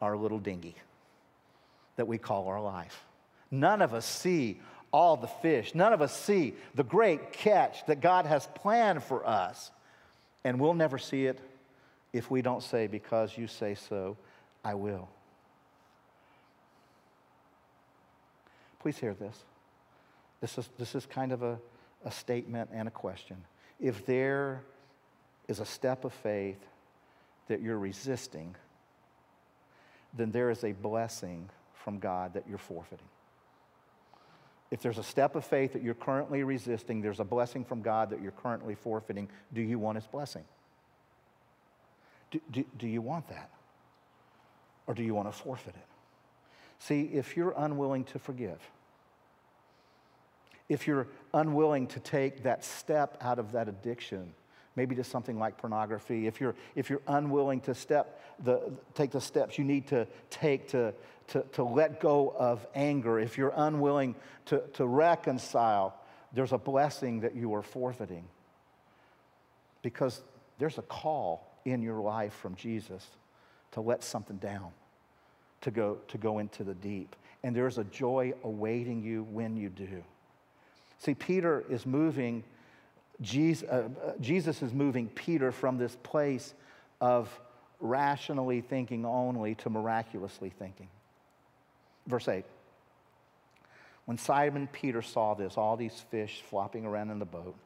[0.00, 0.74] our little dinghy
[1.96, 3.04] that we call our life.
[3.50, 4.60] None of us see
[4.92, 5.74] all the fish.
[5.74, 9.70] None of us see the great catch that God has planned for us.
[10.44, 11.40] And we'll never see it
[12.12, 14.16] if we don't say, Because you say so,
[14.64, 15.08] I will.
[18.80, 19.44] Please hear this.
[20.40, 21.58] This is, this is kind of a,
[22.04, 23.36] a statement and a question.
[23.80, 24.62] If there
[25.48, 26.58] is a step of faith
[27.48, 28.54] that you're resisting,
[30.16, 33.06] then there is a blessing from God that you're forfeiting.
[34.70, 38.10] If there's a step of faith that you're currently resisting, there's a blessing from God
[38.10, 39.28] that you're currently forfeiting.
[39.54, 40.44] Do you want His blessing?
[42.30, 43.50] Do, do, do you want that?
[44.86, 45.86] Or do you want to forfeit it?
[46.78, 48.58] See, if you're unwilling to forgive,
[50.68, 54.32] if you're unwilling to take that step out of that addiction,
[54.76, 59.20] maybe to something like pornography, if you're, if you're unwilling to step the, take the
[59.20, 60.94] steps you need to take to,
[61.28, 64.14] to, to let go of anger, if you're unwilling
[64.46, 65.94] to, to reconcile,
[66.32, 68.24] there's a blessing that you are forfeiting.
[69.82, 70.20] Because
[70.58, 73.06] there's a call in your life from Jesus
[73.72, 74.70] to let something down,
[75.62, 77.14] to go, to go into the deep.
[77.42, 80.02] And there's a joy awaiting you when you do.
[80.98, 82.42] See, Peter is moving
[83.20, 83.88] Jesus, uh,
[84.20, 86.54] Jesus is moving Peter from this place
[87.00, 87.28] of
[87.80, 90.88] rationally thinking only to miraculously thinking.
[92.06, 92.44] Verse 8.
[94.04, 97.56] When Simon Peter saw this, all these fish flopping around in the boat,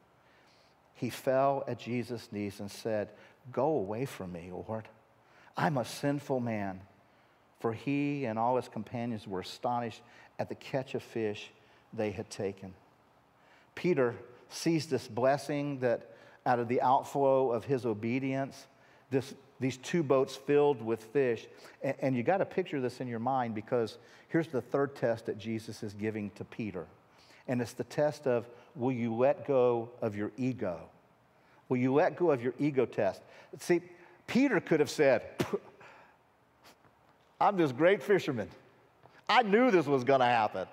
[0.94, 3.08] he fell at Jesus' knees and said,
[3.50, 4.88] Go away from me, Lord.
[5.56, 6.80] I'm a sinful man.
[7.60, 10.02] For he and all his companions were astonished
[10.38, 11.50] at the catch of fish
[11.92, 12.74] they had taken.
[13.74, 14.16] Peter
[14.48, 16.10] sees this blessing that
[16.44, 18.66] out of the outflow of his obedience,
[19.10, 21.46] this, these two boats filled with fish.
[21.82, 23.96] And, and you got to picture this in your mind because
[24.28, 26.86] here's the third test that Jesus is giving to Peter.
[27.46, 30.80] And it's the test of will you let go of your ego?
[31.68, 33.22] Will you let go of your ego test?
[33.58, 33.80] See,
[34.26, 35.22] Peter could have said,
[37.40, 38.48] I'm this great fisherman.
[39.28, 40.66] I knew this was going to happen.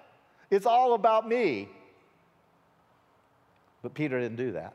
[0.49, 1.69] It's all about me.
[3.81, 4.73] But Peter didn't do that.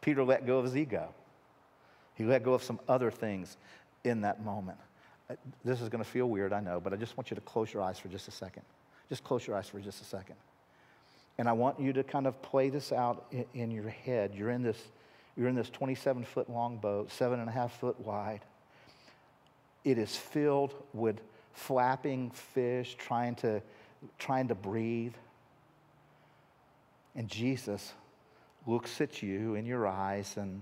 [0.00, 1.12] Peter let go of his ego.
[2.14, 3.56] He let go of some other things
[4.04, 4.78] in that moment.
[5.64, 7.72] This is going to feel weird, I know, but I just want you to close
[7.72, 8.62] your eyes for just a second.
[9.08, 10.36] Just close your eyes for just a second.
[11.38, 14.34] And I want you to kind of play this out in your head.
[14.34, 14.82] You're in this,
[15.38, 18.40] you're in this 27 foot long boat, seven and a half foot wide.
[19.84, 21.20] It is filled with
[21.52, 23.62] flapping fish trying to,
[24.18, 25.14] trying to breathe.
[27.14, 27.92] And Jesus
[28.66, 30.60] looks at you in your eyes, and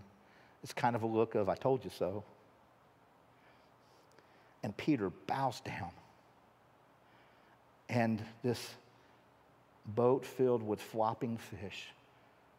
[0.62, 2.22] it's kind of a look of, I told you so.
[4.62, 5.90] And Peter bows down.
[7.88, 8.74] And this
[9.86, 11.88] boat filled with flopping fish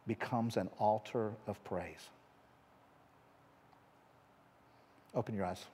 [0.08, 2.08] becomes an altar of praise.
[5.14, 5.64] Open your eyes.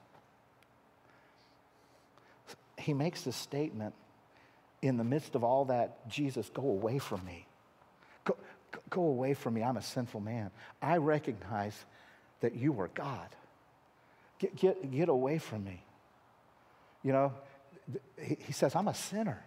[2.79, 3.95] He makes this statement
[4.83, 7.47] in the midst of all that Jesus, go away from me.
[8.25, 8.37] Go
[8.91, 9.63] go away from me.
[9.63, 10.51] I'm a sinful man.
[10.83, 11.75] I recognize
[12.41, 13.29] that you are God.
[14.39, 15.83] Get, get, get away from me.
[17.03, 17.33] You know,
[18.21, 19.43] he, he says, I'm a sinner.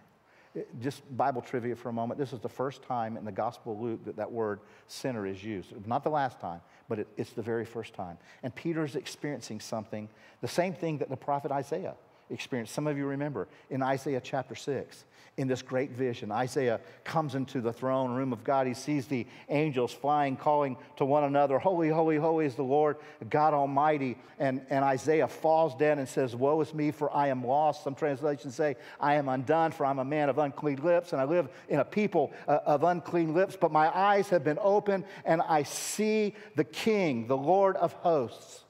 [0.80, 2.18] Just Bible trivia for a moment.
[2.18, 5.42] This is the first time in the Gospel of Luke that that word sinner is
[5.42, 5.72] used.
[5.86, 8.18] Not the last time, but it, it's the very first time.
[8.42, 10.08] And Peter's experiencing something,
[10.40, 11.94] the same thing that the prophet Isaiah
[12.30, 12.74] experienced.
[12.74, 15.04] Some of you remember in Isaiah chapter 6
[15.38, 16.32] in this great vision.
[16.32, 18.66] Isaiah comes into the throne room of God.
[18.66, 22.96] He sees the angels flying, calling to one another, Holy, holy, holy is the Lord
[23.30, 24.18] God Almighty.
[24.40, 27.84] And, and Isaiah falls down and says, Woe is me, for I am lost.
[27.84, 31.24] Some translations say, I am undone, for I'm a man of unclean lips, and I
[31.24, 33.56] live in a people uh, of unclean lips.
[33.58, 38.64] But my eyes have been opened, and I see the King, the Lord of hosts.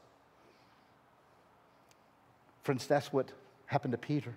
[2.63, 3.33] Friends, that's what
[3.69, 4.35] happened to Peter.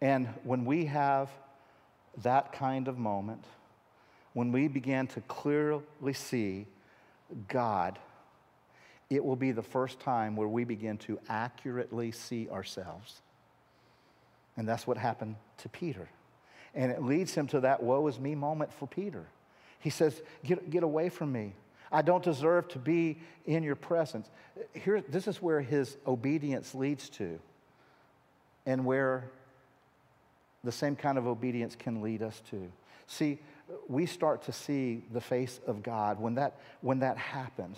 [0.00, 1.30] And when we have
[2.22, 3.44] that kind of moment,
[4.32, 6.66] when we begin to clearly see
[7.48, 7.98] God,
[9.10, 13.20] it will be the first time where we begin to accurately see ourselves.
[14.56, 16.08] And that's what happened to Peter.
[16.74, 19.26] And it leads him to that woe is me moment for Peter.
[19.78, 21.54] He says, Get, get away from me.
[21.92, 24.28] I don't deserve to be in your presence.
[24.72, 27.38] Here, this is where his obedience leads to,
[28.64, 29.30] and where
[30.64, 32.72] the same kind of obedience can lead us to.
[33.06, 33.38] See,
[33.88, 37.76] we start to see the face of God when that, when that happens.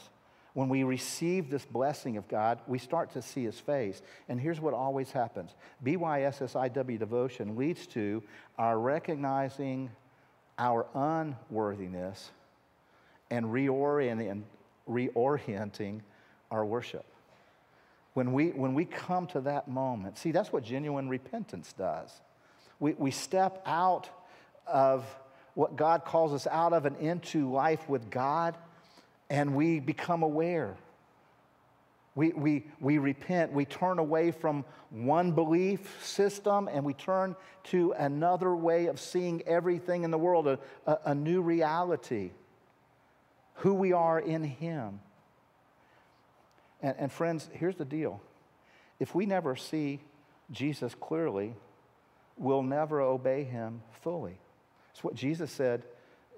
[0.52, 4.00] When we receive this blessing of God, we start to see his face.
[4.28, 5.50] And here's what always happens
[5.84, 8.22] BYSSIW devotion leads to
[8.56, 9.90] our recognizing
[10.56, 12.30] our unworthiness
[13.30, 14.42] and reorienting,
[14.88, 16.00] reorienting
[16.50, 17.04] our worship.
[18.14, 22.20] When we, when we come to that moment, see, that's what genuine repentance does
[22.84, 24.08] we, we step out
[24.66, 25.06] of
[25.54, 28.56] what God calls us out of and into life with God,
[29.30, 30.76] and we become aware.
[32.14, 33.52] We, we, we repent.
[33.52, 39.42] We turn away from one belief system and we turn to another way of seeing
[39.46, 42.30] everything in the world, a, a, a new reality,
[43.54, 45.00] who we are in Him.
[46.82, 48.20] And, and friends, here's the deal
[49.00, 50.00] if we never see
[50.50, 51.54] Jesus clearly,
[52.36, 54.38] we'll never obey him fully.
[54.92, 55.82] It's what Jesus said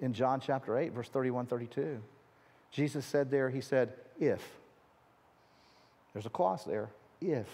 [0.01, 2.01] in John chapter 8, verse 31 32.
[2.71, 4.43] Jesus said there, He said, if.
[6.13, 6.89] There's a clause there,
[7.21, 7.49] if.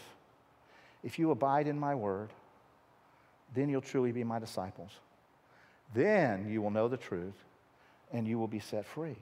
[1.03, 2.31] If you abide in my word,
[3.55, 4.93] then you'll truly be my disciples.
[5.95, 7.35] Then you will know the truth
[8.13, 9.17] and you will be set free.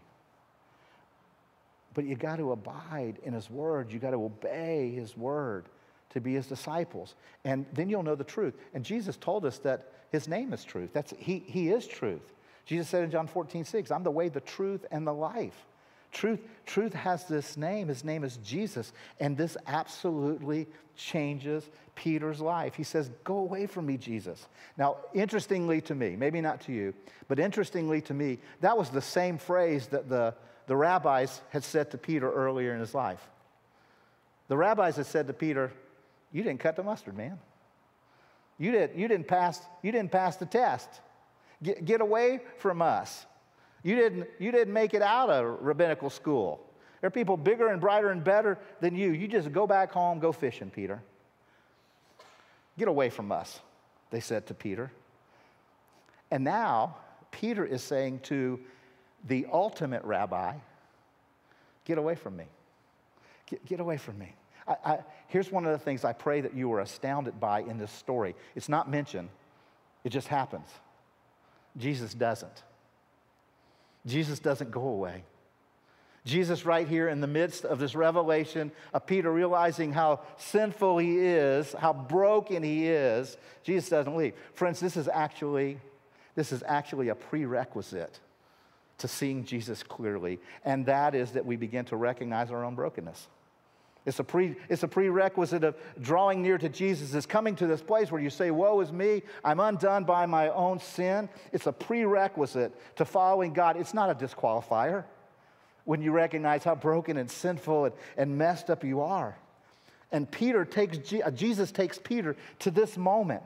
[1.95, 5.67] But you got to abide in his word, you got to obey his word
[6.11, 7.15] to be his disciples.
[7.45, 8.55] And then you'll know the truth.
[8.75, 10.91] And Jesus told us that his name is truth.
[10.93, 12.33] That's, he, he is truth.
[12.67, 15.67] Jesus said in John 14, 6, I'm the way, the truth, and the life.
[16.13, 17.89] Truth, truth has this name.
[17.89, 18.93] His name is Jesus.
[19.21, 20.67] And this absolutely
[20.97, 22.75] changes Peter's life.
[22.75, 24.49] He says, Go away from me, Jesus.
[24.77, 26.95] Now, interestingly to me, maybe not to you,
[27.29, 30.35] but interestingly to me, that was the same phrase that the,
[30.71, 33.29] the rabbis had said to Peter earlier in his life.
[34.47, 35.73] The rabbis had said to Peter,
[36.31, 37.41] You didn't cut the mustard, man.
[38.57, 40.89] You, did, you, didn't, pass, you didn't pass the test.
[41.61, 43.27] Get, get away from us.
[43.83, 46.65] You didn't, you didn't make it out of rabbinical school.
[47.01, 49.11] There are people bigger and brighter and better than you.
[49.11, 51.03] You just go back home, go fishing, Peter.
[52.79, 53.59] Get away from us,
[54.13, 54.93] they said to Peter.
[56.31, 56.95] And now,
[57.33, 58.61] Peter is saying to
[59.27, 60.55] the ultimate rabbi,
[61.85, 62.45] Get away from me.
[63.47, 64.35] Get, get away from me.
[64.69, 67.79] I, I, here's one of the things I pray that you are astounded by in
[67.79, 68.37] this story.
[68.55, 69.29] It's not mentioned,
[70.05, 70.69] it just happens.
[71.77, 72.63] Jesus doesn't.
[74.07, 75.25] Jesus doesn't go away.
[76.25, 81.19] Jesus, right here in the midst of this revelation of Peter realizing how sinful he
[81.19, 84.35] is, how broken he is, Jesus doesn't leave.
[84.53, 85.81] Friends, this is actually,
[86.37, 88.21] this is actually a prerequisite
[89.01, 93.29] to seeing Jesus clearly, and that is that we begin to recognize our own brokenness.
[94.07, 97.83] It's a, pre, it's a prerequisite of drawing near to Jesus, is coming to this
[97.83, 101.29] place where you say, Woe is me, I'm undone by my own sin.
[101.53, 103.77] It's a prerequisite to following God.
[103.77, 105.05] It's not a disqualifier
[105.85, 109.37] when you recognize how broken and sinful and, and messed up you are.
[110.13, 113.43] And Peter takes, uh, Jesus takes Peter to this moment.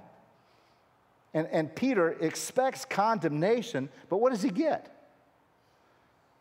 [1.35, 4.94] And, and Peter expects condemnation, but what does he get?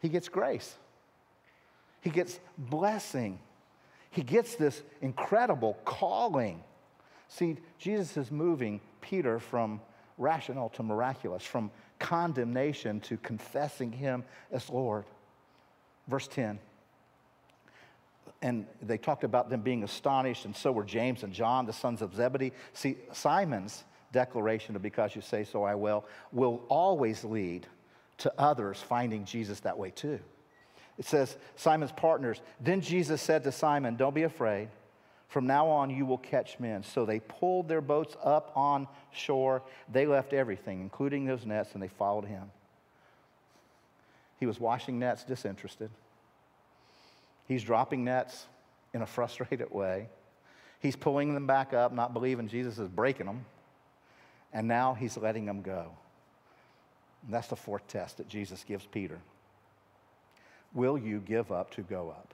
[0.03, 0.75] He gets grace,
[2.01, 3.39] he gets blessing
[4.13, 6.63] he gets this incredible calling.
[7.29, 9.81] See, Jesus is moving Peter from
[10.19, 15.05] rational to miraculous, from condemnation to confessing him as Lord.
[16.07, 16.59] Verse 10.
[18.43, 22.03] And they talked about them being astonished, and so were James and John, the sons
[22.03, 22.51] of Zebedee.
[22.73, 27.65] See, Simon's declaration of because you say so, I will, will always lead
[28.19, 30.19] to others finding Jesus that way too.
[30.97, 32.41] It says, Simon's partners.
[32.59, 34.69] Then Jesus said to Simon, Don't be afraid.
[35.27, 36.83] From now on, you will catch men.
[36.83, 39.63] So they pulled their boats up on shore.
[39.91, 42.51] They left everything, including those nets, and they followed him.
[44.39, 45.89] He was washing nets disinterested.
[47.47, 48.45] He's dropping nets
[48.93, 50.09] in a frustrated way.
[50.79, 53.45] He's pulling them back up, not believing Jesus is breaking them.
[54.51, 55.93] And now he's letting them go.
[57.25, 59.19] And that's the fourth test that Jesus gives Peter
[60.73, 62.33] will you give up to go up?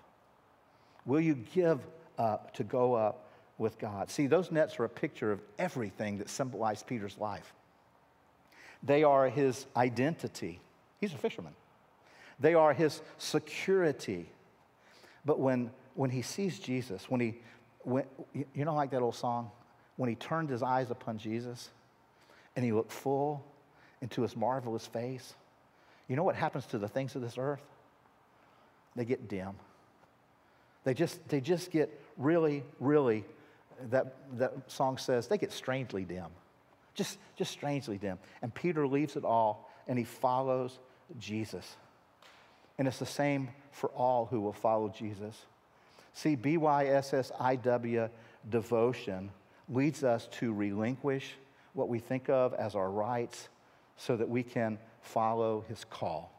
[1.06, 1.80] Will you give
[2.18, 4.10] up to go up with God?
[4.10, 7.54] See, those nets are a picture of everything that symbolized Peter's life.
[8.82, 10.62] They are his identity.
[11.02, 11.54] He's a fisherman.
[12.40, 14.30] They are his security.
[15.26, 17.38] But when, when he sees Jesus, when he,
[17.80, 19.52] when, you know, like that old song?
[19.98, 21.70] When he turned his eyes upon Jesus
[22.56, 23.46] and he looked full
[24.02, 25.34] into his marvelous face,
[26.08, 27.62] you know what happens to the things of this earth?
[28.96, 29.52] they get dim.
[30.84, 33.24] They just, they just get really, really,
[33.92, 36.26] that, that song says, they get strangely dim.
[36.96, 38.18] Just, just strangely dim.
[38.42, 40.80] And Peter leaves it all and he follows
[41.18, 41.78] Jesus.
[42.78, 45.46] And it's the same for all who will follow Jesus.
[46.14, 48.10] See, BYSSIW
[48.50, 49.32] devotion
[49.70, 51.36] leads us to relinquish
[51.74, 53.48] what we think of as our rights
[54.00, 56.32] so that we can follow his call.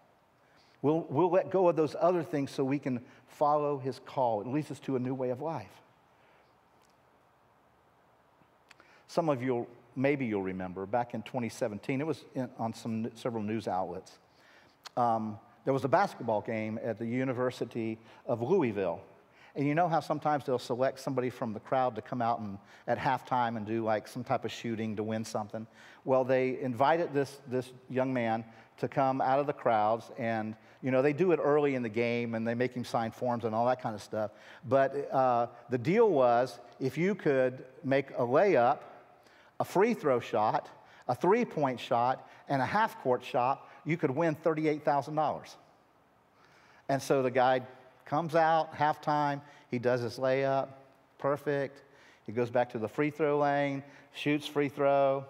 [0.83, 4.41] We'll, we'll let go of those other things so we can follow his call.
[4.41, 5.69] It leads us to a new way of life.
[9.09, 13.43] Some of you, maybe you'll remember, back in 2017, it was in, on some several
[13.43, 14.19] news outlets.
[14.97, 19.03] Um, there was a basketball game at the University of Louisville.
[19.61, 22.57] And you know how sometimes they'll select somebody from the crowd to come out and
[22.87, 25.67] at halftime and do like some type of shooting to win something?
[26.07, 28.47] Well, they invited this, this young man
[28.79, 31.91] to come out of the crowds and you know they do it early in the
[31.91, 34.31] game and they make him sign forms and all that kind of stuff
[34.67, 38.79] but uh, the deal was if you could make a layup
[39.61, 40.71] a free throw shot
[41.09, 45.55] a three point shot and a half court shot you could win $38000
[46.89, 47.61] and so the guy
[48.11, 49.41] comes out halftime
[49.71, 50.69] he does his layup
[51.19, 51.83] perfect
[52.27, 53.83] he goes back to the free throw lane
[54.13, 55.25] shoots free throw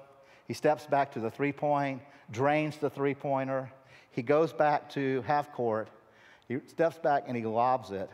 [0.48, 2.00] he steps back to the three point
[2.30, 3.70] drains the three pointer.
[4.12, 5.88] He goes back to half court.
[6.48, 8.10] He steps back and he lobs it.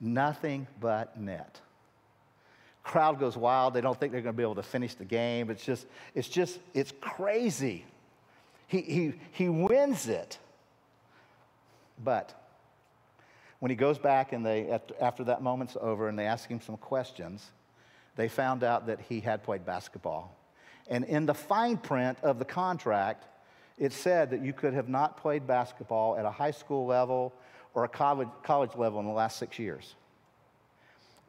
[0.00, 1.60] Nothing but net.
[2.82, 3.74] Crowd goes wild.
[3.74, 5.50] They don't think they're going to be able to finish the game.
[5.50, 7.84] It's just, it's just, it's crazy.
[8.66, 10.38] He, he, he wins it.
[12.02, 12.37] But
[13.60, 16.76] when he goes back and they, after that moment's over and they ask him some
[16.76, 17.50] questions,
[18.16, 20.36] they found out that he had played basketball.
[20.88, 23.24] And in the fine print of the contract,
[23.78, 27.32] it said that you could have not played basketball at a high school level
[27.74, 29.94] or a college, college level in the last six years.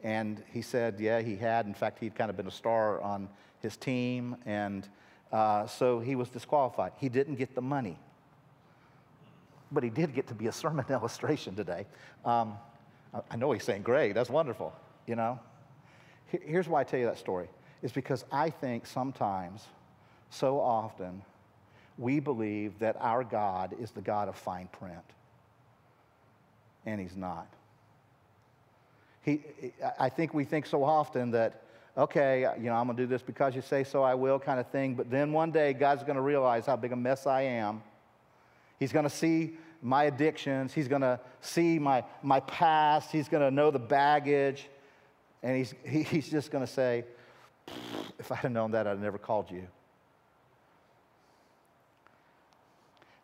[0.02, 1.66] And he said, yeah, he had.
[1.66, 3.28] In fact, he'd kind of been a star on
[3.60, 4.36] his team.
[4.46, 4.88] And
[5.30, 6.92] uh, so he was disqualified.
[6.96, 7.98] He didn't get the money.
[9.72, 11.86] But he did get to be a sermon illustration today.
[12.24, 12.58] Um,
[13.30, 14.72] I know he's saying, great, that's wonderful,
[15.06, 15.38] you know.
[16.26, 17.48] Here's why I tell you that story.
[17.82, 19.66] Is because I think sometimes,
[20.28, 21.22] so often,
[21.98, 24.98] we believe that our God is the God of fine print.
[26.86, 27.46] And he's not.
[29.22, 29.42] He,
[29.98, 31.62] I think we think so often that,
[31.96, 34.58] okay, you know, I'm going to do this because you say so, I will kind
[34.58, 34.94] of thing.
[34.94, 37.82] But then one day, God's going to realize how big a mess I am.
[38.80, 39.52] He's going to see
[39.82, 40.72] my addictions.
[40.72, 43.12] He's going to see my, my past.
[43.12, 44.66] He's going to know the baggage.
[45.42, 47.04] And he's, he, he's just going to say,
[48.18, 49.66] if I'd have known that, I'd have never called you.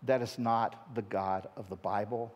[0.03, 2.33] That is not the God of the Bible.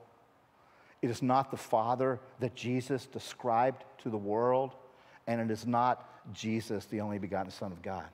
[1.02, 4.72] It is not the Father that Jesus described to the world,
[5.26, 8.08] and it is not Jesus, the only begotten Son of God.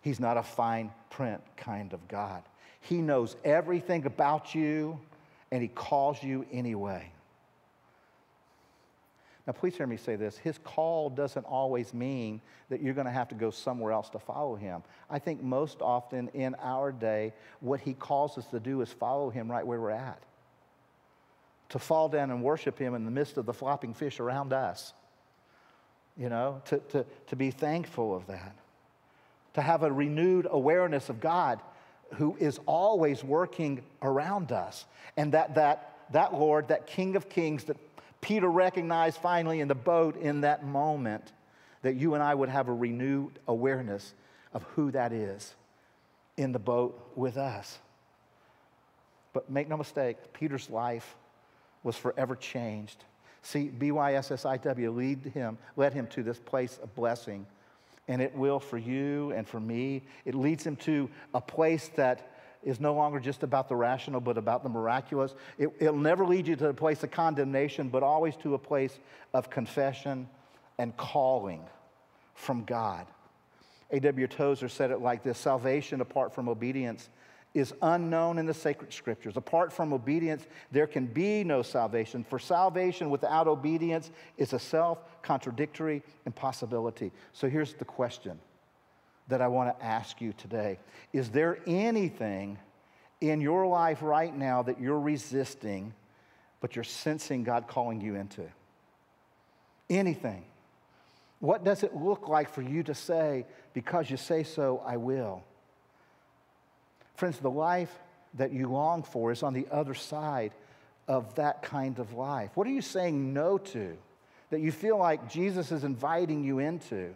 [0.00, 2.42] He's not a fine print kind of God.
[2.82, 5.00] He knows everything about you,
[5.50, 7.10] and He calls you anyway.
[9.46, 10.36] Now, please hear me say this.
[10.36, 14.20] His call doesn't always mean that you're going to have to go somewhere else to
[14.20, 14.84] follow him.
[15.10, 19.30] I think most often in our day, what he calls us to do is follow
[19.30, 20.22] him right where we're at
[21.72, 24.92] to fall down and worship Him in the midst of the flopping fish around us.
[26.18, 28.54] You know, to, to, to be thankful of that,
[29.54, 31.60] to have a renewed awareness of God
[32.14, 34.84] who is always working around us.
[35.16, 37.76] And that, that, that Lord, that King of Kings that
[38.20, 41.32] Peter recognized finally in the boat in that moment,
[41.82, 44.14] that you and I would have a renewed awareness
[44.54, 45.54] of who that is
[46.36, 47.78] in the boat with us.
[49.32, 51.16] But make no mistake, Peter's life
[51.82, 53.04] was forever changed.
[53.42, 57.44] See, BYSSIW lead him, led him to this place of blessing.
[58.12, 60.02] And it will for you and for me.
[60.26, 62.30] It leads him to a place that
[62.62, 65.34] is no longer just about the rational, but about the miraculous.
[65.56, 68.98] It, will never lead you to a place of condemnation, but always to a place
[69.32, 70.28] of confession
[70.76, 71.64] and calling
[72.34, 73.06] from God.
[73.92, 74.26] A.W.
[74.26, 77.08] Tozer said it like this Salvation apart from obedience
[77.54, 79.36] is unknown in the sacred scriptures.
[79.36, 84.98] Apart from obedience, there can be no salvation, for salvation without obedience is a self
[85.22, 87.12] contradictory impossibility.
[87.32, 88.38] So here's the question
[89.28, 90.78] that I want to ask you today
[91.12, 92.58] Is there anything
[93.20, 95.92] in your life right now that you're resisting,
[96.60, 98.44] but you're sensing God calling you into?
[99.90, 100.44] Anything.
[101.40, 105.42] What does it look like for you to say, because you say so, I will?
[107.14, 107.92] Friends, the life
[108.34, 110.52] that you long for is on the other side
[111.08, 112.50] of that kind of life.
[112.54, 113.96] What are you saying no to
[114.50, 117.14] that you feel like Jesus is inviting you into?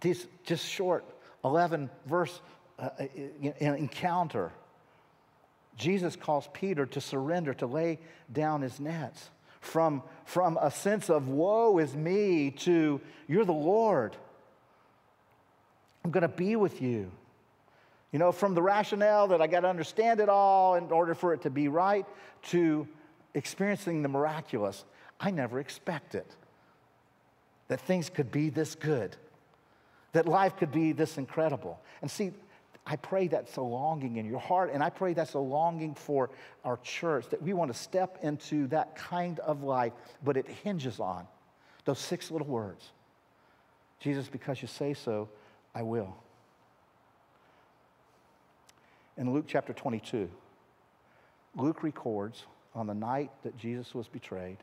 [0.00, 1.04] These just short
[1.44, 2.40] 11 verse
[2.78, 4.52] uh, uh encounter.
[5.76, 7.98] Jesus calls Peter to surrender, to lay
[8.32, 9.30] down his nets.
[9.60, 14.16] From, from a sense of woe is me to you're the Lord.
[16.04, 17.10] I'm going to be with you.
[18.16, 21.34] You know, from the rationale that I got to understand it all in order for
[21.34, 22.06] it to be right
[22.44, 22.88] to
[23.34, 24.86] experiencing the miraculous.
[25.20, 26.24] I never expected
[27.68, 29.14] that things could be this good,
[30.12, 31.78] that life could be this incredible.
[32.00, 32.32] And see,
[32.86, 36.30] I pray that's a longing in your heart, and I pray that's a longing for
[36.64, 39.92] our church that we want to step into that kind of life,
[40.24, 41.26] but it hinges on
[41.84, 42.92] those six little words
[44.00, 45.28] Jesus, because you say so,
[45.74, 46.16] I will.
[49.16, 50.28] In Luke chapter 22,
[51.54, 52.44] Luke records
[52.74, 54.58] on the night that Jesus was betrayed,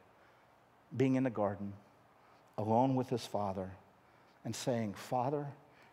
[0.96, 1.74] being in the garden,
[2.58, 3.72] alone with his father,
[4.46, 5.48] and saying, Father,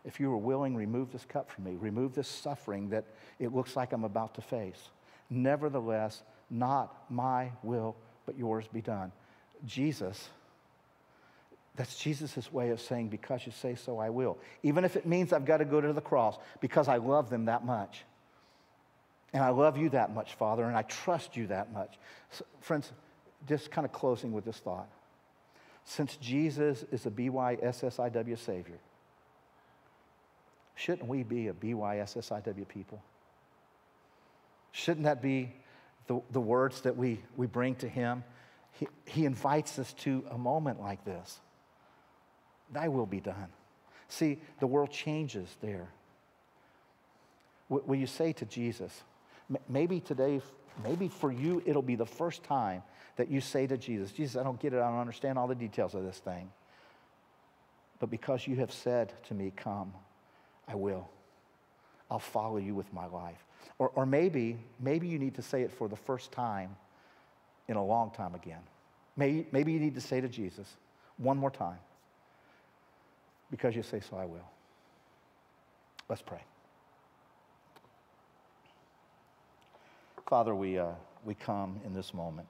[0.05, 3.05] if you are willing, remove this cup from me, remove this suffering that
[3.39, 4.91] it looks like I'm about to face.
[5.31, 7.97] Nevertheless, not my will,
[8.27, 9.11] but yours be done.
[9.65, 10.29] Jesus,
[11.77, 14.37] that's Jesus' way of saying, because you say so, I will.
[14.63, 17.47] Even if it means I've got to go to the cross, because I love them
[17.47, 18.05] that much.
[19.33, 21.99] And I love you that much, Father, and I trust you that much.
[22.31, 22.91] So, friends,
[23.49, 24.89] just kind of closing with this thought.
[25.85, 28.79] Since Jesus is a BYSSIW Savior,
[30.75, 33.03] shouldn't we be a BYSSIW people?
[34.73, 35.53] Shouldn't that be
[36.07, 38.25] the, the words that we, we bring to Him?
[38.73, 41.41] He, he invites us to a moment like this.
[42.73, 43.49] Thy will be done.
[44.09, 45.89] See, the world changes there.
[47.69, 49.03] W- will you say to Jesus,
[49.69, 50.41] maybe today,
[50.83, 52.83] maybe for you, it'll be the first time
[53.17, 55.55] that you say to Jesus, Jesus, I don't get it, I don't understand all the
[55.55, 56.51] details of this thing.
[57.99, 59.93] But because you have said to me, Come,
[60.67, 61.09] I will.
[62.11, 63.45] I'll follow you with my life.
[63.79, 66.77] Or, or maybe, maybe you need to say it for the first time
[67.69, 68.63] in a long time again.
[69.17, 70.67] Maybe, maybe you need to say to Jesus
[71.19, 71.79] one more time.
[73.51, 74.49] Because you say so, I will.
[76.09, 76.41] Let's pray.
[80.31, 80.93] Father, we, uh,
[81.25, 82.49] we come in this moment.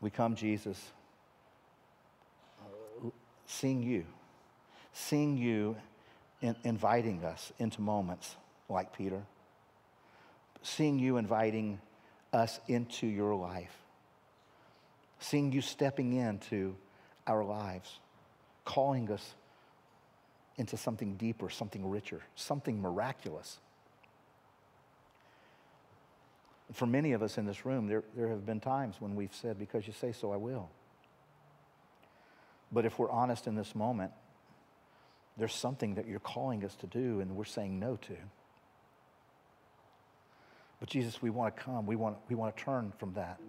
[0.00, 0.80] We come, Jesus,
[3.46, 4.04] seeing you,
[4.92, 5.74] seeing you
[6.42, 8.36] in, inviting us into moments
[8.68, 9.20] like Peter,
[10.62, 11.80] seeing you inviting
[12.32, 13.76] us into your life,
[15.18, 16.76] seeing you stepping into
[17.26, 17.98] our lives,
[18.64, 19.34] calling us
[20.56, 23.58] into something deeper, something richer, something miraculous.
[26.72, 29.58] For many of us in this room, there, there have been times when we've said,
[29.58, 30.68] Because you say so, I will.
[32.72, 34.12] But if we're honest in this moment,
[35.36, 38.16] there's something that you're calling us to do and we're saying no to.
[40.80, 41.86] But Jesus, we want to come.
[41.86, 43.40] We want, we want to turn from that.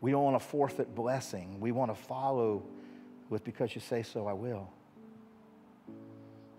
[0.00, 1.60] We don't want to forfeit blessing.
[1.60, 2.64] We want to follow
[3.28, 4.70] with because you say so, I will.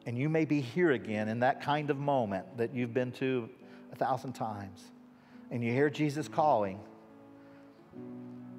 [0.05, 3.49] And you may be here again in that kind of moment that you've been to
[3.91, 4.81] a thousand times.
[5.51, 6.79] And you hear Jesus calling,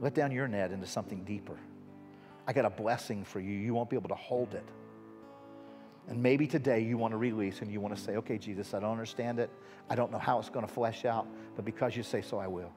[0.00, 1.56] let down your net into something deeper.
[2.46, 3.52] I got a blessing for you.
[3.52, 4.64] You won't be able to hold it.
[6.08, 8.80] And maybe today you want to release and you want to say, okay, Jesus, I
[8.80, 9.50] don't understand it.
[9.88, 12.48] I don't know how it's going to flesh out, but because you say so, I
[12.48, 12.72] will.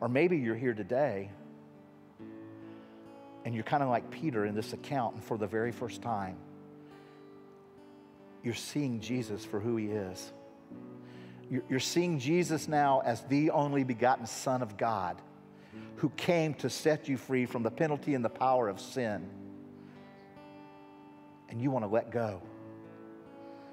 [0.00, 1.30] Or maybe you're here today
[3.44, 6.36] and you're kind of like Peter in this account, and for the very first time,
[8.42, 10.32] you're seeing Jesus for who he is.
[11.50, 15.20] You're seeing Jesus now as the only begotten Son of God
[15.96, 19.28] who came to set you free from the penalty and the power of sin.
[21.48, 22.42] And you want to let go.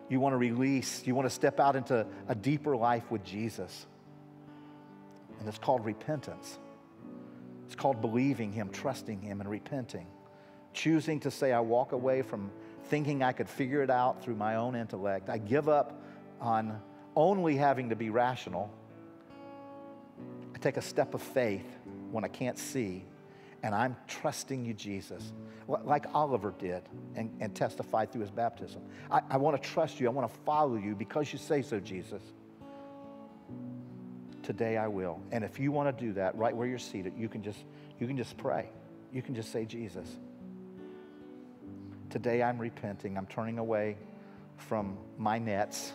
[0.10, 1.06] You want to release.
[1.06, 3.86] You want to step out into a deeper life with Jesus.
[5.40, 6.58] And it's called repentance.
[7.66, 10.08] It's called believing Him, trusting Him, and repenting.
[10.74, 12.52] Choosing to say, I walk away from
[12.86, 15.30] thinking I could figure it out through my own intellect.
[15.30, 16.02] I give up
[16.40, 16.80] on
[17.16, 18.72] only having to be rational.
[20.54, 21.66] I take a step of faith
[22.12, 23.06] when I can't see,
[23.64, 25.34] and I'm trusting you, Jesus,
[25.68, 26.84] like Oliver did
[27.16, 28.82] and, and testified through his baptism.
[29.10, 30.08] I, I want to trust you.
[30.08, 32.22] I want to follow you because you say so, Jesus.
[34.44, 35.20] Today I will.
[35.32, 37.60] And if you want to do that right where you're seated, you can just
[38.00, 38.70] you can just pray.
[39.12, 40.08] You can just say, Jesus.
[42.10, 43.18] Today I'm repenting.
[43.18, 43.98] I'm turning away
[44.58, 45.94] from my nets.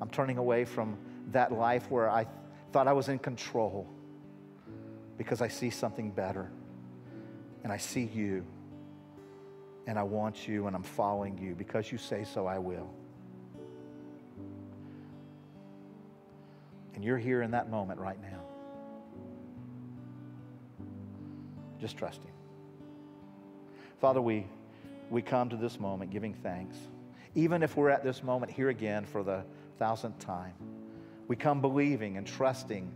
[0.00, 0.96] I'm turning away from
[1.32, 2.26] that life where I
[2.72, 3.88] thought I was in control
[5.16, 6.50] because I see something better.
[7.64, 8.46] And I see you.
[9.86, 11.54] And I want you and I'm following you.
[11.54, 12.88] Because you say so, I will.
[16.94, 18.40] And you're here in that moment right now.
[21.80, 22.32] Just trust Him.
[24.00, 24.46] Father, we,
[25.10, 26.76] we come to this moment giving thanks.
[27.34, 29.44] Even if we're at this moment here again for the
[29.78, 30.54] thousandth time,
[31.26, 32.92] we come believing and trusting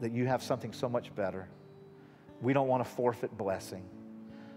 [0.00, 1.48] that you have something so much better.
[2.40, 3.84] We don't want to forfeit blessing.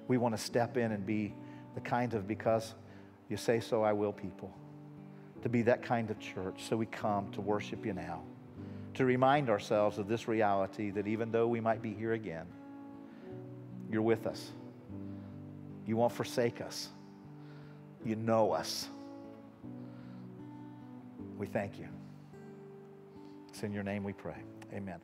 [0.07, 1.33] We want to step in and be
[1.75, 2.73] the kind of because
[3.29, 4.53] you say so, I will people.
[5.43, 6.63] To be that kind of church.
[6.67, 8.23] So we come to worship you now
[8.95, 12.45] to remind ourselves of this reality that even though we might be here again,
[13.91, 14.51] you're with us.
[15.85, 16.89] You won't forsake us.
[18.03, 18.87] You know us.
[21.37, 21.87] We thank you.
[23.49, 24.37] It's in your name we pray.
[24.73, 24.99] Amen.